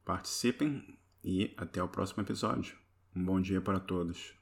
[0.04, 2.78] Participem e até o próximo episódio.
[3.16, 4.32] Um bom dia para todos.